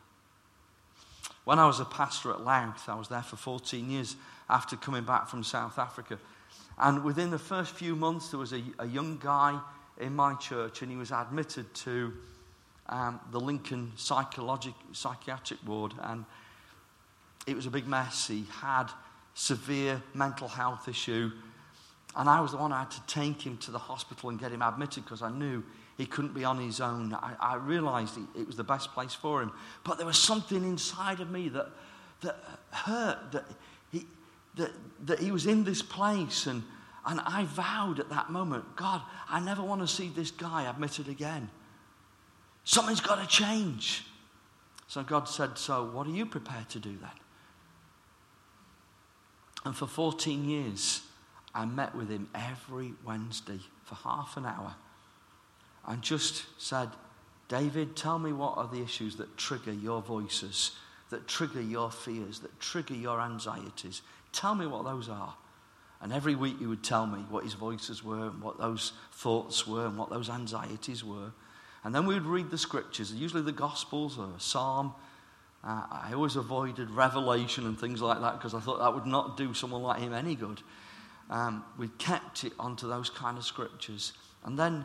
When 1.45 1.59
I 1.59 1.67
was 1.67 1.79
a 1.79 1.85
pastor 1.85 2.33
at 2.33 2.43
Louth, 2.43 2.89
I 2.89 2.95
was 2.95 3.09
there 3.09 3.23
for 3.23 3.37
14 3.37 3.89
years 3.89 4.17
after 4.51 4.77
coming 4.77 5.05
back 5.05 5.29
from 5.29 5.45
South 5.45 5.79
Africa. 5.79 6.19
And 6.79 7.05
within 7.05 7.31
the 7.31 7.39
first 7.39 7.75
few 7.75 7.97
months, 7.97 8.31
there 8.31 8.41
was 8.41 8.53
a, 8.53 8.63
a 8.79 8.87
young 8.87 9.19
guy 9.19 9.59
in 9.99 10.15
my 10.15 10.35
church, 10.35 10.83
and 10.83 10.91
he 10.91 10.97
was 10.97 11.11
admitted 11.11 11.73
to 11.75 12.13
um, 12.89 13.21
the 13.33 13.41
Lincoln 13.41 13.93
psychiatric 13.97 15.59
ward. 15.67 15.95
And 16.03 16.25
it 17.47 17.57
was 17.57 17.67
a 17.67 17.71
big 17.71 17.87
mess. 17.87 18.29
He 18.29 18.45
had 18.61 18.87
severe 19.35 20.03
mental 20.15 20.49
health 20.49 20.89
issue. 20.89 21.31
And 22.15 22.29
I 22.29 22.41
was 22.41 22.53
the 22.53 22.57
one 22.57 22.71
who 22.71 22.77
had 22.77 22.91
to 22.93 23.03
take 23.07 23.43
him 23.43 23.59
to 23.59 23.71
the 23.71 23.79
hospital 23.79 24.31
and 24.31 24.39
get 24.39 24.53
him 24.53 24.63
admitted 24.63 25.05
because 25.05 25.23
I 25.23 25.31
knew 25.31 25.63
he 25.99 26.07
couldn't 26.07 26.35
be 26.35 26.45
on 26.45 26.59
his 26.59 26.81
own. 26.81 27.15
I, 27.15 27.35
I 27.41 27.55
realized 27.57 28.19
it 28.35 28.47
was 28.47 28.57
the 28.57 28.65
best 28.65 28.93
place 28.93 29.15
for 29.15 29.43
him. 29.43 29.53
But 29.85 29.99
there 29.99 30.07
was 30.07 30.19
something 30.19 30.63
inside 30.63 31.21
of 31.21 31.31
me 31.31 31.49
that, 31.51 31.69
that 32.23 32.39
hurt, 32.71 33.33
that 33.33 33.45
that, 34.57 34.73
that 35.07 35.21
he 35.21 35.31
was 35.31 35.47
in 35.47 35.65
this 35.65 35.83
place. 35.83 36.47
And, 36.47 36.63
and 37.05 37.21
I 37.21 37.45
vowed 37.45 38.01
at 38.01 38.11
that 38.11 38.31
moment, 38.31 38.77
God, 38.77 39.03
I 39.29 39.41
never 39.41 39.63
want 39.63 39.81
to 39.81 39.89
see 39.89 40.09
this 40.09 40.31
guy 40.31 40.69
admitted 40.69 41.09
again. 41.09 41.51
Something's 42.65 43.01
got 43.01 43.21
to 43.21 43.27
change. 43.27 44.05
So 44.89 45.03
God 45.03 45.29
said, 45.29 45.59
So 45.59 45.85
what 45.85 46.07
are 46.07 46.11
you 46.11 46.27
prepared 46.27 46.69
to 46.71 46.79
do 46.79 46.97
then? 47.01 47.11
And 49.65 49.77
for 49.77 49.87
14 49.87 50.49
years, 50.49 51.03
I 51.55 51.65
met 51.65 51.95
with 51.95 52.09
him 52.09 52.29
every 52.35 52.93
Wednesday 53.05 53.61
for 53.85 53.95
half 53.97 54.37
an 54.37 54.47
hour 54.47 54.75
and 55.87 56.03
just 56.03 56.45
said, 56.59 56.91
David, 57.49 57.97
tell 57.97 58.19
me 58.19 58.33
what 58.33 58.57
are 58.57 58.69
the 58.69 58.83
issues 58.83 59.17
that 59.17 59.37
trigger 59.37 59.73
your 59.73 60.03
voices, 60.03 60.73
that 61.11 61.27
trigger 61.29 61.63
your 61.63 61.91
fears, 61.91 62.41
that 62.41 62.59
trigger 62.61 62.95
your 62.95 63.21
anxieties. 63.21 64.03
Tell 64.37 64.55
me 64.55 64.67
what 64.67 64.85
those 64.85 65.09
are. 65.09 65.35
And 66.03 66.13
every 66.13 66.35
week 66.35 66.59
he 66.59 66.67
would 66.67 66.85
tell 66.85 67.07
me 67.07 67.21
what 67.31 67.45
his 67.45 67.55
voices 67.55 68.05
were 68.05 68.27
and 68.27 68.43
what 68.43 68.59
those 68.59 68.93
thoughts 69.13 69.67
were 69.67 69.87
and 69.87 69.97
what 69.97 70.11
those 70.11 70.29
anxieties 70.29 71.03
were. 71.03 71.33
And 71.83 71.95
then 71.95 72.05
we 72.05 72.13
would 72.13 72.27
read 72.27 72.51
the 72.51 72.59
scriptures, 72.59 73.11
usually 73.15 73.43
the 73.43 73.51
Gospels 73.51 74.19
or 74.19 74.29
a 74.37 74.41
psalm. 74.41 74.93
Uh, 75.65 75.85
I 75.91 76.13
always 76.13 76.37
avoided 76.37 76.91
Revelation 76.91 77.65
and 77.65 77.81
things 77.81 78.03
like 78.03 78.21
that 78.21 78.35
because 78.35 78.53
I 78.53 78.61
thought 78.61 78.79
that 78.81 78.93
would 78.93 79.07
not 79.07 79.39
do 79.39 79.55
someone 79.55 79.83
like 79.83 80.01
him 80.03 80.13
any 80.13 80.35
good. 80.35 80.61
Um, 81.31 81.65
we 81.79 81.89
kept 81.97 82.45
it 82.45 82.53
onto 82.59 82.87
those 82.87 83.09
kind 83.09 83.39
of 83.39 83.45
scriptures. 83.45 84.13
And 84.45 84.59
then 84.59 84.85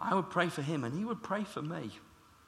I 0.00 0.14
would 0.14 0.30
pray 0.30 0.48
for 0.48 0.62
him 0.62 0.84
and 0.84 0.96
he 0.96 1.04
would 1.04 1.22
pray 1.22 1.44
for 1.44 1.60
me 1.60 1.90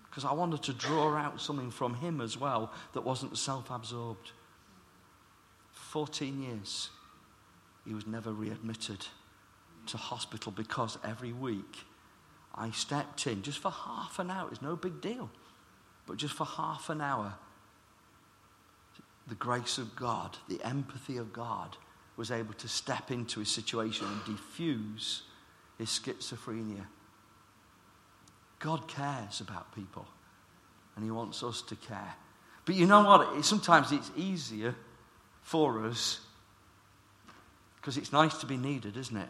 because 0.08 0.24
I 0.24 0.32
wanted 0.32 0.62
to 0.62 0.72
draw 0.72 1.14
out 1.16 1.38
something 1.38 1.70
from 1.70 1.94
him 1.96 2.22
as 2.22 2.38
well 2.38 2.72
that 2.94 3.02
wasn't 3.02 3.36
self 3.36 3.70
absorbed. 3.70 4.32
14 5.90 6.40
years, 6.40 6.90
he 7.84 7.92
was 7.92 8.06
never 8.06 8.30
readmitted 8.30 9.08
to 9.86 9.96
hospital 9.96 10.52
because 10.52 10.96
every 11.04 11.32
week 11.32 11.78
I 12.54 12.70
stepped 12.70 13.26
in 13.26 13.42
just 13.42 13.58
for 13.58 13.72
half 13.72 14.20
an 14.20 14.30
hour. 14.30 14.48
It's 14.52 14.62
no 14.62 14.76
big 14.76 15.00
deal, 15.00 15.28
but 16.06 16.16
just 16.16 16.34
for 16.34 16.46
half 16.46 16.90
an 16.90 17.00
hour, 17.00 17.34
the 19.26 19.34
grace 19.34 19.78
of 19.78 19.96
God, 19.96 20.38
the 20.48 20.62
empathy 20.62 21.16
of 21.16 21.32
God, 21.32 21.76
was 22.16 22.30
able 22.30 22.54
to 22.54 22.68
step 22.68 23.10
into 23.10 23.40
his 23.40 23.48
situation 23.48 24.06
and 24.06 24.36
diffuse 24.36 25.22
his 25.76 25.88
schizophrenia. 25.88 26.86
God 28.60 28.86
cares 28.86 29.40
about 29.40 29.74
people, 29.74 30.06
and 30.94 31.04
he 31.04 31.10
wants 31.10 31.42
us 31.42 31.62
to 31.62 31.74
care. 31.74 32.14
But 32.64 32.76
you 32.76 32.86
know 32.86 33.02
what? 33.02 33.44
Sometimes 33.44 33.90
it's 33.90 34.12
easier 34.16 34.76
for 35.42 35.84
us 35.84 36.20
because 37.76 37.96
it's 37.96 38.12
nice 38.12 38.36
to 38.38 38.46
be 38.46 38.56
needed, 38.56 38.96
isn't 38.96 39.16
it? 39.16 39.28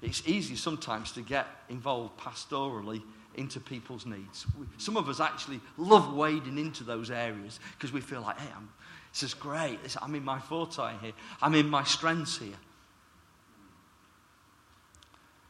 It's 0.00 0.22
easy 0.26 0.54
sometimes 0.54 1.12
to 1.12 1.22
get 1.22 1.46
involved 1.68 2.18
pastorally 2.18 3.02
into 3.36 3.58
people's 3.58 4.06
needs. 4.06 4.46
Some 4.78 4.96
of 4.96 5.08
us 5.08 5.18
actually 5.18 5.60
love 5.76 6.14
wading 6.14 6.58
into 6.58 6.84
those 6.84 7.10
areas 7.10 7.58
because 7.72 7.92
we 7.92 8.00
feel 8.00 8.20
like, 8.20 8.38
hey, 8.38 8.48
I'm, 8.54 8.68
this 9.12 9.22
is 9.22 9.34
great. 9.34 9.78
I'm 10.00 10.14
in 10.14 10.24
my 10.24 10.38
forte 10.38 10.92
here. 11.00 11.12
I'm 11.42 11.54
in 11.54 11.68
my 11.68 11.84
strengths 11.84 12.38
here. 12.38 12.54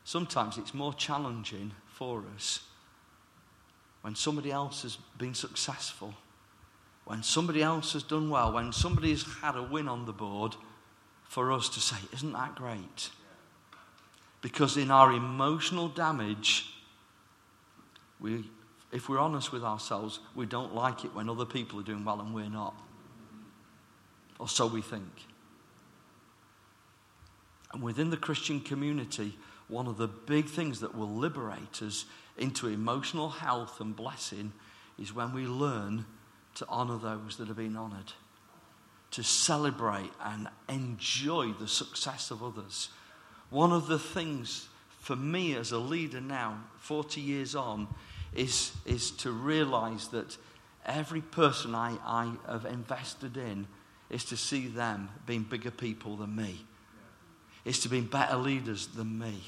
Sometimes 0.04 0.58
it's 0.58 0.74
more 0.74 0.94
challenging 0.94 1.72
for 1.88 2.22
us 2.34 2.60
when 4.02 4.14
somebody 4.14 4.50
else 4.50 4.82
has 4.82 4.98
been 5.16 5.34
successful, 5.34 6.14
when 7.04 7.22
somebody 7.22 7.62
else 7.62 7.92
has 7.92 8.02
done 8.02 8.30
well, 8.30 8.52
when 8.52 8.72
somebody 8.72 9.10
has 9.10 9.24
had 9.42 9.56
a 9.56 9.62
win 9.62 9.88
on 9.88 10.06
the 10.06 10.12
board, 10.12 10.56
for 11.24 11.52
us 11.52 11.68
to 11.70 11.80
say, 11.80 11.96
Isn't 12.12 12.32
that 12.32 12.54
great? 12.54 13.10
Because 14.40 14.76
in 14.76 14.90
our 14.90 15.10
emotional 15.12 15.88
damage, 15.88 16.66
we, 18.20 18.44
if 18.92 19.08
we're 19.08 19.18
honest 19.18 19.52
with 19.52 19.64
ourselves, 19.64 20.20
we 20.34 20.46
don't 20.46 20.74
like 20.74 21.04
it 21.04 21.14
when 21.14 21.28
other 21.28 21.46
people 21.46 21.80
are 21.80 21.82
doing 21.82 22.04
well 22.04 22.20
and 22.20 22.34
we're 22.34 22.48
not. 22.48 22.74
Or 24.38 24.48
so 24.48 24.66
we 24.66 24.82
think. 24.82 25.26
And 27.72 27.82
within 27.82 28.10
the 28.10 28.16
Christian 28.16 28.60
community, 28.60 29.36
one 29.68 29.86
of 29.86 29.96
the 29.96 30.08
big 30.08 30.46
things 30.46 30.80
that 30.80 30.94
will 30.94 31.10
liberate 31.10 31.82
us 31.82 32.04
into 32.36 32.68
emotional 32.68 33.30
health 33.30 33.80
and 33.80 33.96
blessing 33.96 34.52
is 34.98 35.12
when 35.12 35.32
we 35.32 35.46
learn 35.46 36.04
to 36.54 36.66
honor 36.68 36.98
those 36.98 37.36
that 37.36 37.48
have 37.48 37.56
been 37.56 37.76
honored, 37.76 38.12
to 39.12 39.22
celebrate 39.22 40.10
and 40.22 40.48
enjoy 40.68 41.52
the 41.52 41.68
success 41.68 42.30
of 42.30 42.42
others 42.42 42.90
one 43.54 43.70
of 43.70 43.86
the 43.86 44.00
things 44.00 44.68
for 45.00 45.14
me 45.14 45.54
as 45.54 45.70
a 45.70 45.78
leader 45.78 46.20
now, 46.20 46.58
40 46.78 47.20
years 47.20 47.54
on, 47.54 47.86
is, 48.34 48.72
is 48.84 49.12
to 49.12 49.30
realize 49.30 50.08
that 50.08 50.36
every 50.84 51.20
person 51.20 51.72
I, 51.72 51.96
I 52.04 52.32
have 52.48 52.64
invested 52.64 53.36
in 53.36 53.68
is 54.10 54.24
to 54.24 54.36
see 54.36 54.66
them 54.66 55.08
being 55.24 55.44
bigger 55.44 55.70
people 55.70 56.16
than 56.16 56.34
me. 56.34 56.64
Is 57.64 57.78
to 57.80 57.88
be 57.88 58.00
better 58.00 58.36
leaders 58.36 58.88
than 58.88 59.20
me. 59.20 59.40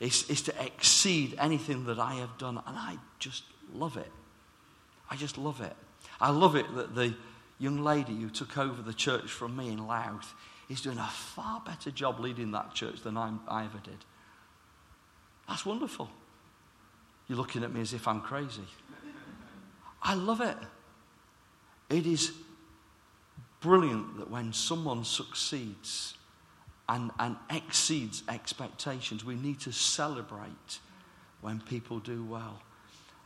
Is, 0.00 0.28
is 0.30 0.40
to 0.42 0.64
exceed 0.64 1.36
anything 1.38 1.84
that 1.84 1.98
I 1.98 2.14
have 2.14 2.38
done. 2.38 2.56
And 2.66 2.76
I 2.76 2.96
just 3.18 3.44
love 3.74 3.98
it. 3.98 4.10
I 5.10 5.16
just 5.16 5.36
love 5.36 5.60
it. 5.60 5.76
I 6.20 6.30
love 6.30 6.56
it 6.56 6.74
that 6.74 6.94
the 6.94 7.14
young 7.58 7.82
lady 7.82 8.14
who 8.16 8.30
took 8.30 8.58
over 8.58 8.82
the 8.82 8.92
church 8.92 9.30
from 9.30 9.56
me 9.56 9.68
in 9.68 9.86
Louth 9.86 10.34
is 10.68 10.80
doing 10.80 10.98
a 10.98 11.06
far 11.06 11.60
better 11.60 11.90
job 11.90 12.20
leading 12.20 12.52
that 12.52 12.74
church 12.74 13.02
than 13.02 13.16
I, 13.16 13.32
I 13.48 13.64
ever 13.64 13.78
did. 13.82 13.98
That's 15.48 15.66
wonderful. 15.66 16.08
You're 17.28 17.38
looking 17.38 17.64
at 17.64 17.72
me 17.72 17.80
as 17.80 17.92
if 17.92 18.06
I'm 18.06 18.20
crazy. 18.20 18.66
I 20.02 20.14
love 20.14 20.40
it. 20.40 20.56
It 21.88 22.06
is 22.06 22.32
brilliant 23.60 24.18
that 24.18 24.30
when 24.30 24.52
someone 24.52 25.04
succeeds 25.04 26.14
and, 26.88 27.10
and 27.18 27.36
exceeds 27.50 28.22
expectations, 28.28 29.24
we 29.24 29.34
need 29.34 29.60
to 29.60 29.72
celebrate 29.72 30.78
when 31.40 31.60
people 31.60 31.98
do 31.98 32.24
well. 32.24 32.62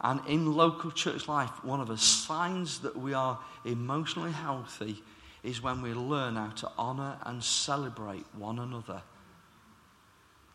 And 0.04 0.20
in 0.28 0.52
local 0.54 0.90
church 0.90 1.28
life, 1.28 1.64
one 1.64 1.80
of 1.80 1.88
the 1.88 1.96
signs 1.96 2.80
that 2.80 2.94
we 2.94 3.14
are 3.14 3.38
emotionally 3.64 4.32
healthy 4.32 5.02
is 5.42 5.62
when 5.62 5.80
we 5.80 5.94
learn 5.94 6.36
how 6.36 6.50
to 6.50 6.70
honor 6.76 7.16
and 7.24 7.42
celebrate 7.42 8.26
one 8.36 8.58
another. 8.58 9.00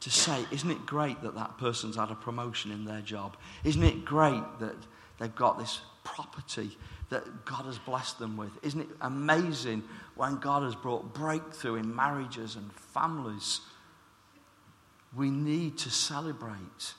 To 0.02 0.10
say, 0.12 0.46
isn't 0.52 0.70
it 0.70 0.86
great 0.86 1.22
that 1.24 1.34
that 1.34 1.58
person's 1.58 1.96
had 1.96 2.12
a 2.12 2.16
promotion 2.16 2.72
in 2.72 2.86
their 2.86 3.02
job? 3.02 3.38
Isn't 3.64 3.84
it 3.84 4.06
great 4.06 4.44
that 4.60 4.76
they've 5.18 5.36
got 5.36 5.58
this 5.58 5.82
property 6.04 6.78
that 7.10 7.46
God 7.46 7.66
has 7.66 7.80
blessed 7.80 8.20
them 8.20 8.38
with? 8.38 8.52
Isn't 8.64 8.82
it 8.82 8.90
amazing 9.02 9.84
when 10.16 10.38
God 10.38 10.62
has 10.62 10.76
brought 10.76 11.16
breakthrough 11.16 11.76
in 11.76 11.94
marriages 11.94 12.56
and 12.56 12.72
families? 12.72 13.62
We 15.16 15.32
need 15.32 15.80
to 15.80 15.90
celebrate. 15.90 16.94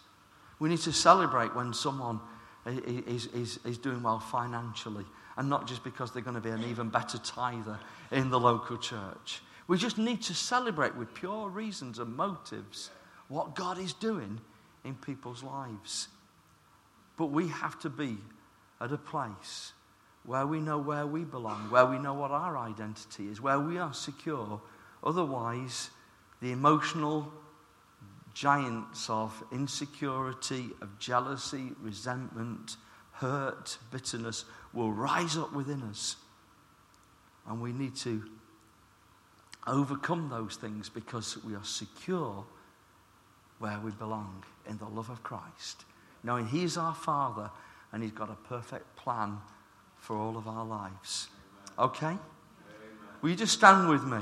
We 0.58 0.68
need 0.68 0.80
to 0.80 0.92
celebrate 0.92 1.54
when 1.54 1.72
someone 1.72 2.18
is, 2.66 3.26
is, 3.26 3.58
is 3.64 3.78
doing 3.78 4.02
well 4.02 4.20
financially 4.20 5.04
and 5.36 5.48
not 5.48 5.66
just 5.66 5.82
because 5.84 6.12
they're 6.12 6.22
going 6.22 6.34
to 6.34 6.40
be 6.40 6.50
an 6.50 6.64
even 6.64 6.88
better 6.88 7.18
tither 7.18 7.78
in 8.10 8.30
the 8.30 8.38
local 8.38 8.76
church. 8.76 9.40
We 9.68 9.78
just 9.78 9.98
need 9.98 10.22
to 10.22 10.34
celebrate 10.34 10.96
with 10.96 11.14
pure 11.14 11.48
reasons 11.48 11.98
and 11.98 12.16
motives 12.16 12.90
what 13.28 13.54
God 13.54 13.78
is 13.78 13.92
doing 13.92 14.40
in 14.84 14.94
people's 14.96 15.42
lives. 15.42 16.08
But 17.16 17.26
we 17.26 17.48
have 17.48 17.78
to 17.80 17.90
be 17.90 18.18
at 18.80 18.92
a 18.92 18.98
place 18.98 19.72
where 20.24 20.46
we 20.46 20.60
know 20.60 20.78
where 20.78 21.06
we 21.06 21.24
belong, 21.24 21.70
where 21.70 21.86
we 21.86 21.98
know 21.98 22.14
what 22.14 22.30
our 22.30 22.58
identity 22.58 23.28
is, 23.28 23.40
where 23.40 23.60
we 23.60 23.78
are 23.78 23.94
secure. 23.94 24.60
Otherwise, 25.02 25.90
the 26.42 26.52
emotional 26.52 27.32
giants 28.34 29.10
of 29.10 29.42
insecurity, 29.52 30.70
of 30.80 30.98
jealousy, 30.98 31.72
resentment, 31.80 32.76
hurt, 33.12 33.78
bitterness 33.90 34.44
will 34.72 34.92
rise 34.92 35.36
up 35.36 35.52
within 35.52 35.82
us. 35.82 36.16
And 37.46 37.60
we 37.60 37.72
need 37.72 37.96
to 37.96 38.22
overcome 39.66 40.28
those 40.28 40.56
things 40.56 40.88
because 40.88 41.42
we 41.44 41.54
are 41.54 41.64
secure 41.64 42.44
where 43.58 43.78
we 43.80 43.90
belong 43.92 44.42
in 44.68 44.78
the 44.78 44.86
love 44.86 45.10
of 45.10 45.22
Christ, 45.22 45.84
knowing 46.22 46.46
He's 46.46 46.76
our 46.76 46.94
Father 46.94 47.50
and 47.92 48.02
He's 48.02 48.12
got 48.12 48.30
a 48.30 48.48
perfect 48.48 48.96
plan 48.96 49.38
for 49.98 50.16
all 50.16 50.36
of 50.36 50.48
our 50.48 50.64
lives. 50.64 51.28
Okay? 51.78 52.16
Will 53.20 53.30
you 53.30 53.36
just 53.36 53.52
stand 53.52 53.88
with 53.88 54.04
me? 54.04 54.20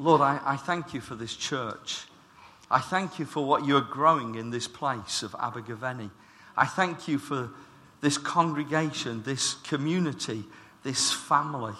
Lord, 0.00 0.22
I, 0.22 0.40
I 0.42 0.56
thank 0.56 0.94
you 0.94 1.02
for 1.02 1.14
this 1.14 1.36
church. 1.36 2.04
I 2.70 2.78
thank 2.78 3.18
you 3.18 3.26
for 3.26 3.44
what 3.44 3.66
you're 3.66 3.82
growing 3.82 4.36
in 4.36 4.48
this 4.48 4.66
place 4.66 5.22
of 5.22 5.34
Abergavenny. 5.38 6.10
I 6.56 6.64
thank 6.64 7.06
you 7.06 7.18
for 7.18 7.50
this 8.00 8.16
congregation, 8.16 9.22
this 9.24 9.52
community, 9.56 10.44
this 10.84 11.12
family. 11.12 11.74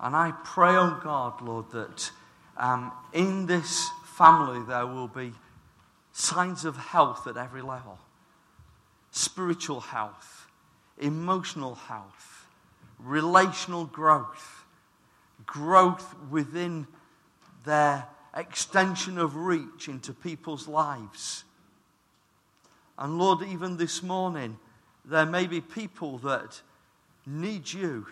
And 0.00 0.16
I 0.16 0.32
pray, 0.42 0.70
oh 0.70 0.98
God, 1.04 1.42
Lord, 1.42 1.70
that 1.72 2.10
um, 2.56 2.90
in 3.12 3.44
this 3.44 3.90
family 4.04 4.64
there 4.66 4.86
will 4.86 5.08
be 5.08 5.34
signs 6.14 6.64
of 6.64 6.78
health 6.78 7.26
at 7.26 7.36
every 7.36 7.60
level 7.60 7.98
spiritual 9.10 9.80
health, 9.80 10.46
emotional 10.96 11.74
health, 11.74 12.46
relational 12.98 13.84
growth, 13.84 14.64
growth 15.44 16.14
within 16.30 16.86
their 17.64 18.06
extension 18.34 19.18
of 19.18 19.36
reach 19.36 19.88
into 19.88 20.12
people's 20.12 20.66
lives. 20.68 21.44
And 22.98 23.18
Lord, 23.18 23.42
even 23.42 23.76
this 23.76 24.02
morning, 24.02 24.58
there 25.04 25.26
may 25.26 25.46
be 25.46 25.60
people 25.60 26.18
that 26.18 26.60
need 27.26 27.72
you 27.72 28.06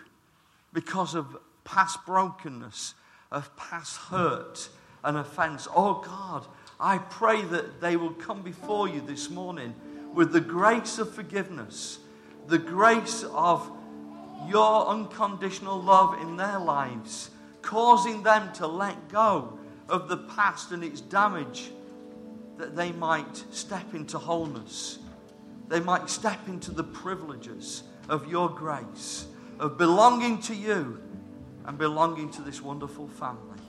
because 0.73 1.15
of 1.15 1.37
past 1.63 2.05
brokenness, 2.05 2.93
of 3.31 3.55
past 3.55 3.97
hurt 3.97 4.69
and 5.03 5.17
offense. 5.17 5.67
Oh 5.73 6.01
God, 6.05 6.45
I 6.79 6.97
pray 6.97 7.41
that 7.43 7.81
they 7.81 7.95
will 7.95 8.13
come 8.13 8.41
before 8.41 8.87
you 8.87 9.01
this 9.01 9.29
morning 9.29 9.75
with 10.13 10.33
the 10.33 10.41
grace 10.41 10.97
of 10.99 11.13
forgiveness, 11.13 11.99
the 12.47 12.57
grace 12.57 13.23
of 13.31 13.69
your 14.47 14.87
unconditional 14.87 15.81
love 15.81 16.19
in 16.21 16.37
their 16.37 16.59
lives, 16.59 17.29
causing 17.61 18.23
them 18.23 18.51
to 18.53 18.67
let 18.67 19.09
go 19.09 19.57
of 19.89 20.07
the 20.07 20.17
past 20.17 20.71
and 20.71 20.83
its 20.83 21.01
damage, 21.01 21.71
that 22.57 22.75
they 22.75 22.91
might 22.91 23.43
step 23.51 23.93
into 23.93 24.17
wholeness. 24.17 24.99
They 25.67 25.79
might 25.79 26.09
step 26.09 26.47
into 26.47 26.71
the 26.71 26.83
privileges 26.83 27.83
of 28.09 28.29
your 28.29 28.49
grace, 28.49 29.27
of 29.59 29.77
belonging 29.77 30.41
to 30.43 30.55
you 30.55 31.01
and 31.65 31.77
belonging 31.77 32.29
to 32.31 32.41
this 32.41 32.61
wonderful 32.61 33.07
family. 33.07 33.59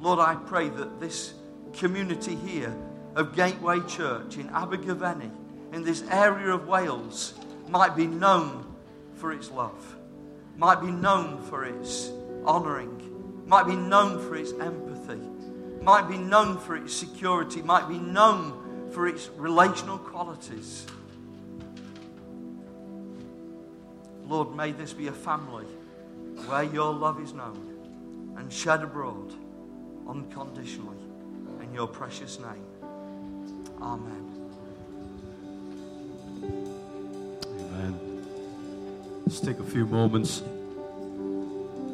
Lord, 0.00 0.18
I 0.18 0.34
pray 0.34 0.68
that 0.68 1.00
this 1.00 1.34
community 1.72 2.34
here 2.34 2.74
of 3.14 3.34
Gateway 3.34 3.80
Church 3.86 4.36
in 4.36 4.48
Abergavenny, 4.50 5.30
in 5.72 5.84
this 5.84 6.02
area 6.10 6.54
of 6.54 6.66
Wales, 6.66 7.34
might 7.68 7.94
be 7.94 8.06
known 8.06 8.66
for 9.14 9.32
its 9.32 9.50
love, 9.50 9.96
might 10.56 10.80
be 10.80 10.90
known 10.90 11.42
for 11.42 11.64
its 11.64 12.10
honouring, 12.46 13.44
might 13.46 13.66
be 13.66 13.76
known 13.76 14.20
for 14.26 14.36
its 14.36 14.52
empathy, 14.52 15.20
might 15.82 16.08
be 16.08 16.16
known 16.16 16.58
for 16.58 16.76
its 16.76 16.94
security, 16.94 17.62
might 17.62 17.88
be 17.88 17.98
known 17.98 18.90
for 18.92 19.06
its 19.06 19.28
relational 19.36 19.98
qualities. 19.98 20.86
Lord, 24.26 24.54
may 24.54 24.72
this 24.72 24.92
be 24.92 25.08
a 25.08 25.12
family 25.12 25.66
where 26.46 26.62
your 26.62 26.92
love 26.92 27.20
is 27.20 27.32
known 27.32 28.36
and 28.38 28.52
shed 28.52 28.82
abroad 28.82 29.32
unconditionally. 30.08 30.96
In 31.62 31.74
your 31.74 31.86
precious 31.86 32.38
name. 32.38 32.64
Amen. 33.82 34.26
Amen. 37.60 39.22
Let's 39.26 39.40
take 39.40 39.58
a 39.58 39.64
few 39.64 39.86
moments. 39.86 40.42